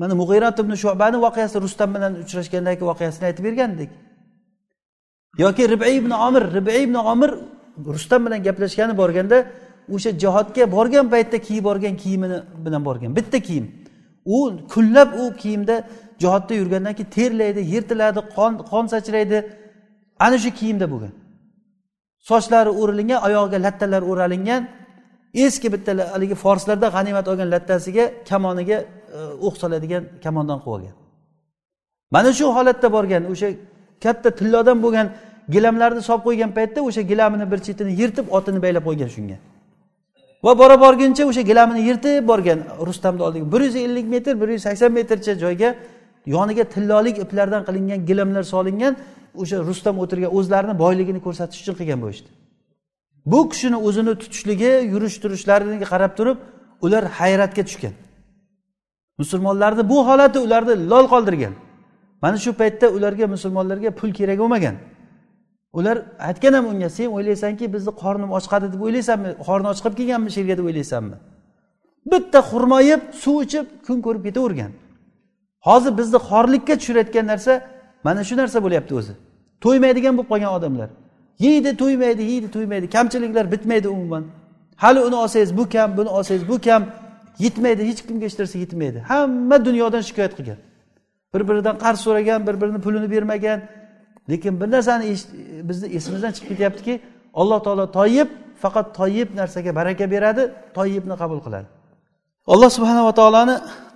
[0.02, 3.90] mana mug'irat ibn shubani voqeasi rustam bilan uchrashgandagi voqeasini aytib bergandik.
[5.44, 7.32] Yoki ribiy ibn omir ribiy ibn omir
[7.96, 9.38] rustam bilan gaplashgani borganda
[9.96, 13.66] o'sha jihodga borgan paytda kiyib borgan kiyimini bilan borgan bitta kiyim.
[14.26, 14.38] U
[14.74, 15.76] kunlab u kiyimda
[16.22, 19.38] jihodda yurgandan keyin terlaydi yirtiladi qon qon sachraydi.
[20.26, 21.14] Ana shu kiyimda bo'lgan.
[22.30, 24.62] Sochlari o'rilingan oyog'iga lattalar o'ralingan
[25.46, 28.78] eski bitta haligi forslarda g'animat olgan lattasiga kamoniga
[29.18, 30.96] e, o'q soladigan kamondan qilib olgan.
[32.16, 33.48] Mana shu holatda borgan o'sha
[34.04, 35.08] katta tillodan bo'lgan
[35.56, 39.38] gilamlarni solib qo'ygan paytda o'sha gilamini bir chetini yirtib otini baylab qo'ygan shunga.
[40.46, 44.62] Va bora borguncha o'sha gilamini yirtib borgan rustamni oldiga bir yuz ellik metr bir yuz
[44.68, 45.70] sakson metrcha joyga
[46.36, 48.94] yoniga tillolik iplardan qilingan gilamlar solingan
[49.42, 52.30] o'sha rustam o'tirgan o'zlarini boyligini ko'rsatish uchun qilgan bu ishni.
[53.32, 56.38] Bu kishini o'zini tutishligi yurish turishlariga qarab turib
[56.86, 57.94] ular hayratga tushgan.
[59.22, 61.54] Musulmonlarni bu holati ularni lol qoldirgan.
[62.22, 64.76] Mana shu paytda ularga musulmonlarga pul kerak bo'lmagan.
[65.74, 69.30] Ular aytgan ham unga sen o'ylaysanki bizni qornim ochqadi deb o'ylaysanmi?
[69.48, 71.18] Qorni och kelganmi shu yerga deb o'ylaysanmi?
[72.12, 74.72] Bitta xurmo yeb suv ichib kun ko'rib ketavergan.
[75.68, 77.54] Hozir bizni xorlikka tushirayotgan narsa
[78.04, 79.14] mana shu narsa bo'lyapti o'zi.
[79.64, 80.90] To'ymaydigan bo'lib qolgan odamlar.
[81.40, 82.90] Yeydi to'ymaydi yeydi to'ymaydi.
[82.90, 84.24] Kamchiliklar bitmaydi umuman.
[84.76, 86.84] Hali uni olsangiz bu kam buni olsangiz bu kam.
[87.40, 90.60] Yetmaydi hech kimga ishtirsa yetmaydi hamma dunyodan shikoyat qilgan.
[91.34, 93.60] Bir biridan qarz so'ragan bir birini pulini bermagan.
[94.30, 95.16] Lekin bir narsani
[95.70, 96.94] bizni esimizdan chiqib ketyaptiki
[97.34, 98.30] alloh taolo toyib
[98.64, 100.44] faqat toyib narsaga baraka beradi
[100.78, 101.68] toyibni qabul qiladi.
[102.54, 103.56] Alloh subhanava taoloni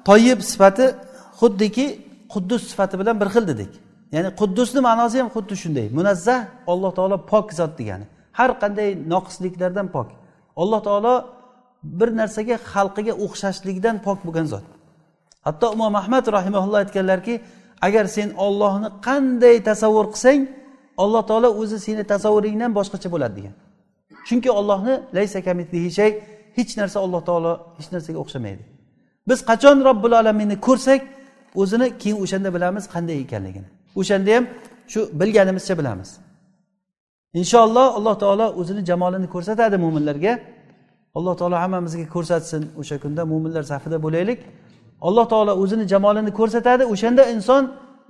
[0.09, 0.85] toyib sifati
[1.39, 1.85] xuddiki
[2.33, 3.71] quddus sifati bilan bir xil dedik.
[4.15, 5.87] Ya'ni quddusni ma'nosi ham xuddi shunday.
[5.97, 6.39] Munazzah
[6.71, 8.05] alloh taolo pok zot degani.
[8.37, 10.07] Har qanday noqisliklardan pok.
[10.61, 11.13] Alloh taolo
[11.99, 14.65] bir narsaga xalqiga o'xshashlikdan pok bo'lgan zot.
[15.47, 17.33] Hatto imom ahmad rahimaulloh aytganlarki
[17.87, 20.41] agar sen ollohni qanday tasavvur qilsang
[21.03, 23.55] alloh taolo o'zi seni tasavvuringdan boshqacha bo'ladi degan.
[24.27, 25.39] Chunki ollohni laysa
[25.97, 26.11] shay
[26.57, 28.63] hech narsa alloh taolo hech narsaga o'xshamaydi.
[29.29, 31.01] Biz qachon robbil alaminni ko'rsak
[31.61, 33.69] o'zini keyin o'shanda bilamiz qanday ekanligini.
[33.99, 34.45] O'shanda ham
[34.91, 36.09] shu bilganimizcha bilamiz.
[37.39, 40.33] Inshaalloh alloh taolo o'zini jamolini ko'rsatadi mo'minlarga
[41.17, 44.39] alloh taolo hammamizga ko'rsatsin o'sha kunda mo'minlar safida bo'laylik.
[45.07, 46.83] Alloh taolo o'zini jamolini ko'rsatadi.
[46.93, 47.63] O'shanda inson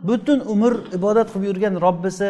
[0.09, 2.27] butun umr ibodat qilib yurgan robbisi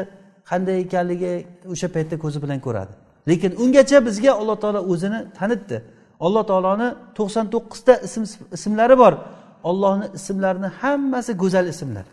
[0.50, 1.34] qanday ekanligi
[1.74, 2.94] o'sha paytda ko'zi bilan ko'radi.
[3.30, 5.78] Lekin ungacha bizga alloh taolo o'zini tanitdi.
[6.26, 6.88] Alloh taoloni
[7.18, 8.24] to'qson to'qqizta ism
[8.58, 9.14] ismlari bor.
[9.70, 12.06] Ollohni ismlarini hammasi go'zal ismlar.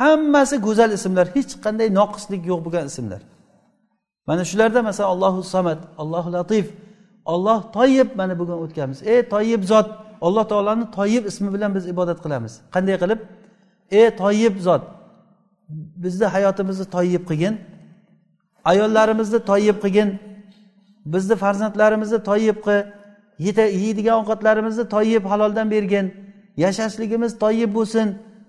[0.00, 3.22] Hammasi go'zal ismlar hech qanday noqislik yo'q bo'lgan ismlar.
[4.28, 6.66] Mana shularda masalan allohu samad allohu latif
[7.32, 8.98] olloh toyib mana bugun o'tganmiz.
[9.12, 9.88] Ey toyib zot
[10.26, 12.52] alloh taoloni toyib ismi bilan biz ibodat qilamiz.
[12.74, 13.20] Qanday qilib?
[13.98, 14.82] Ey toyib zot
[16.04, 17.54] bizni hayotimizni toyib qilgin
[18.70, 20.08] ayollarimizni toyib qilgin
[21.14, 22.78] bizni farzandlarimizni toyib qil
[23.84, 26.06] yeydigan ovqatlarimizni toyib haloldan bergin
[26.64, 28.08] yashashligimiz toyib bo'lsin.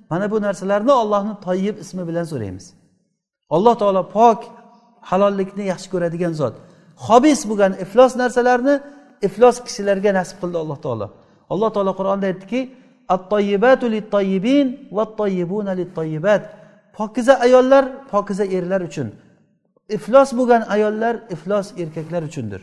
[0.09, 2.65] Mana bu narsalarni ollohni toyib ismi bilan so'raymiz.
[3.55, 4.39] Alloh taolo pok
[5.09, 6.55] halollikni yaxshi ko'radigan zot.
[7.07, 8.75] Hobis bo'lgan iflos narsalarni
[9.27, 11.07] iflos kishilarga nasib qildi alloh taolo.
[11.53, 12.61] Alloh taolo qur'onda aytdiki
[16.97, 19.07] pokiza ayollar pokiza erlar uchun.
[19.97, 22.61] Iflos bo'lgan ayollar iflos erkaklar uchundir.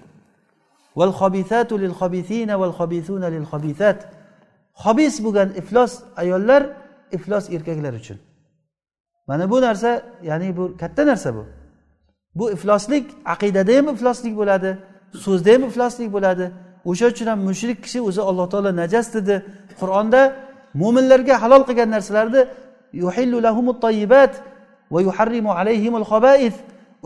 [4.82, 6.62] Hobis bo'lgan iflos ayollar
[7.16, 8.18] iflos erkaklar uchun.
[9.28, 9.90] Mana bu narsa
[10.22, 11.44] ya'ni bu katta narsa bu.
[12.34, 14.70] Bu ifloslik aqidada ham ifloslik bo'ladi
[15.24, 16.44] so'zda ham ifloslik bo'ladi.
[16.90, 19.34] O'sha uchun ham mushrik kishi o'zi alloh taolo najas dedi
[19.80, 20.20] qur'onda
[20.80, 22.42] mo'minlarga halol qilgan narsalarni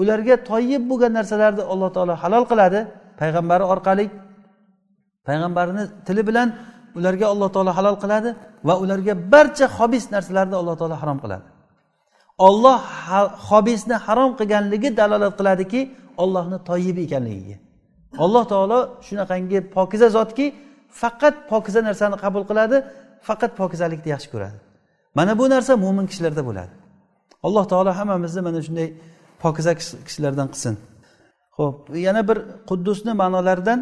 [0.00, 2.80] ularga toyib bo'lgan narsalarni alloh taolo halol qiladi.
[3.20, 4.04] Payg'ambari orqali
[5.26, 6.48] payg'ambarni tili bilan
[6.98, 8.30] ularga alloh taolo halol qiladi
[8.68, 11.46] va ularga barcha hobis narsalarni alloh taolo harom qiladi.
[12.48, 12.78] Olloh
[13.48, 15.80] hobisni harom qilganligi dalolat qiladiki
[16.22, 17.56] ollohni toyib ekanligiga.
[18.24, 20.46] Alloh taolo shunaqangi pokiza zotki
[21.00, 22.76] faqat pokiza narsani qabul qiladi
[23.28, 24.58] faqat pokizalikni yaxshi ko'radi.
[25.18, 26.72] Mana bu narsa mo'min kishilarda bo'ladi.
[27.46, 28.88] Alloh taolo hammamizni mana shunday
[29.42, 29.72] pokiza
[30.08, 30.74] kishilardan qilsin.
[31.58, 31.76] Ho'p
[32.06, 32.38] yana bir
[32.70, 33.78] quddusni ma'nolaridan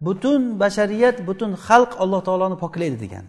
[0.00, 3.24] butun bashariyat butun xalq alloh taoloni poklaydi degan.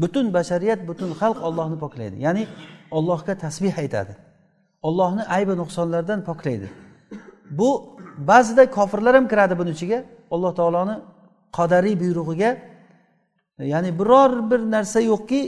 [0.00, 2.16] Butun bashariyat butun xalq ollohni poklaydi.
[2.26, 2.46] Ya'ni
[2.90, 4.16] ollohga tasbih aytadi.
[4.82, 6.68] Ollohni aybi nuqsonlardan poklaydi.
[7.50, 7.98] Bu
[8.30, 10.04] ba'zida kofirlar ham kiradi buni ichiga.
[10.30, 10.96] Alloh taoloni
[11.58, 12.50] qadariy buyrug'iga
[13.58, 15.40] ya'ni biror bir narsa yo'qki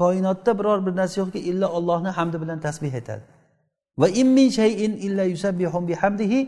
[0.00, 3.22] koinotda biror bir narsa yo'qki illo ollohni hamdi bilan tasbih aytadi.
[4.00, 6.38] Va immin shayin illa yusabbihum bihamdihi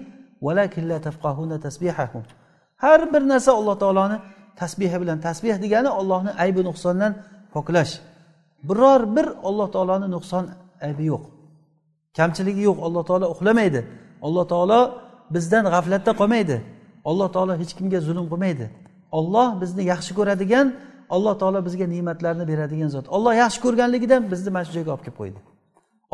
[2.83, 4.16] har bir narsa alloh taoloni
[4.61, 7.12] tasbehi bilan tasbeh degani ollohni aybi nuqsondan
[7.55, 7.93] poklash.
[8.68, 10.45] Biror bir alloh taoloni nuqson
[10.87, 11.22] aybi yo'q.
[12.16, 13.80] Kamchiligi yo'q alloh taolo uxlamaydi.
[14.26, 14.80] Alloh taolo
[15.35, 16.57] bizdan g'aflatda qolmaydi.
[17.11, 18.66] Alloh taolo hech kimga zulm qilmaydi.
[19.18, 20.66] Olloh bizni yaxshi ko'radigan
[21.14, 23.07] alloh taolo bizga ne'matlarni beradigan zot.
[23.16, 25.41] Olloh yaxshi ko'rganligidan bizni mana shu joyga olib kelib qo'ydi.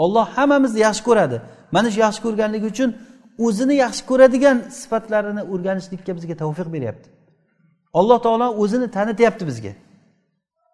[0.04, 1.36] Olloh hammamizni yaxshi ko'radi.
[1.74, 2.90] Mana shu yaxshi ko'rganligi uchun
[3.46, 7.08] o'zini yaxshi ko'radigan sifatlarini o'rganishlikka bizga tavfiq beryapti.
[7.98, 9.72] Alloh taolo o'zini tanityapti bizga.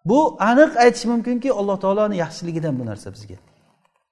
[0.09, 3.37] Bu aniq aytish mumkinki alloh taoloni yaxshiligidan bu narsa bizga.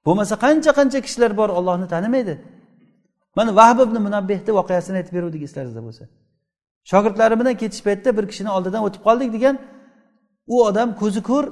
[0.05, 2.35] Bo'lmasa qancha qancha kishilar bor ollohni tanimaydi?
[3.37, 6.03] Mana vahb ibn munabbehni voqeasini aytib beruvdik eslaringizda bo'lsa.
[6.91, 9.55] Shogirdlari bilan ketish paytida bir kishini oldidan o'tib qoldik degan
[10.53, 11.45] u odam ko'zi ko'r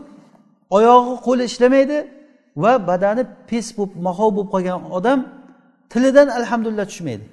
[0.77, 1.97] oyog'i qo'li ishlamaydi
[2.63, 5.19] va badani pes bo'lib mahov bo'lib qolgan odam
[5.91, 7.25] tilidan alhamdulillah tushmaydi.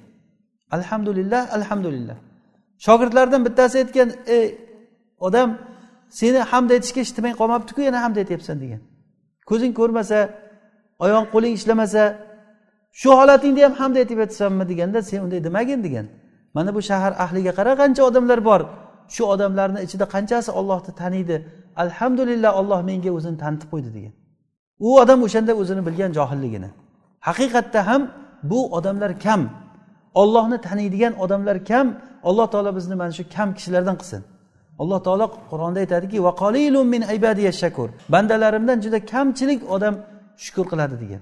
[0.77, 2.17] Alhamdulillah alhamdulillah.
[2.85, 4.47] Shogirdlardan bittasi aytgan ey
[5.27, 5.49] odam
[6.19, 8.81] seni hamd aytishga eshitmay qolmabdiku yana hamd aytyapsan degan.
[9.49, 10.19] Ko'zing ko'rmasa
[11.05, 12.03] oyoq qo'ling ishlamasa
[12.99, 16.05] shu holatingda ham hamd aytib yotsanmi deganda sen unday demagin degan.
[16.55, 18.61] Mana bu shahar ahliga qara qancha odamlar bor.
[19.15, 21.35] Shu odamlarni ichida qanchasi ollohni taniydi?
[21.83, 24.13] Alhamdulillah olloh menga o'zini tanitib qo'ydi degan.
[24.87, 26.69] U odam o'shanda o'zini bilgan johilligini.
[27.27, 28.01] Haqiqatda ham
[28.43, 29.49] bu odamlar kam.
[30.13, 31.87] Ollohni taniydigan odamlar kam.
[32.23, 34.21] Alloh taolo bizni mana shu kam kishilardan qilsin.
[34.79, 36.17] Alloh taolo qur'onda aytadiki
[36.93, 37.01] min
[37.51, 37.89] shakur.
[38.09, 39.95] Bandalarimdan juda kamchilik odam
[40.37, 41.21] shukur qiladi degan.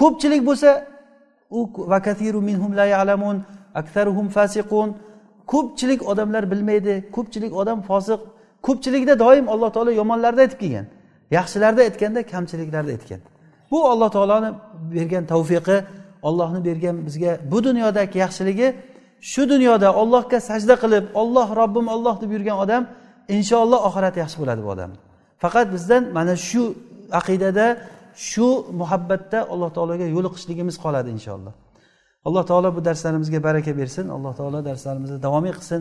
[0.00, 0.70] Ko'pchilik bo'lsa
[1.50, 3.36] u minhum la ya'lamun
[3.74, 4.88] aktharuhum fasiqun.
[5.52, 8.20] Ko'pchilik odamlar bilmaydi ko'pchilik odam fosiq.
[8.66, 10.86] Ko'pchilikda doim alloh taolo yomonlarni aytib kelgan.
[11.36, 13.20] Yaxshilarni aytganda kamchiliklarni aytgan.
[13.70, 14.50] Bu alloh taoloni
[14.94, 15.76] bergan tavfiqi
[16.28, 18.68] ollohni bergan bizga bu dunyodagi yaxshiligi
[19.30, 22.82] shu dunyoda ollohga sajda qilib olloh robbim olloh deb yurgan odam
[23.36, 24.90] inshaalloh oxirati yaxshi bo'ladi bu odam.
[25.42, 26.62] Faqat bizdan mana shu
[27.20, 27.66] aqidada
[28.28, 28.48] shu
[28.80, 31.54] muhabbatda alloh taologa yo'liqishligimiz qoladi inshaalloh.
[32.28, 35.80] Alloh taolo bu darslarimizga baraka bersin alloh taolo darslarimizni davomiy qilsin.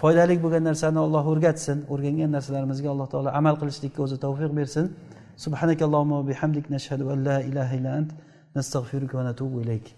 [0.00, 4.84] Foydali bo'lgan narsani alloh o'rgatsin o'rgangan narsalarimizga alloh taolo amal qilishlikka o'zi tavfiq bersin.
[5.44, 8.10] Subhanakallohumma bihamdik nashhadu an la ilaha illa ant
[8.57, 9.95] نستغفرك ونتوب إليك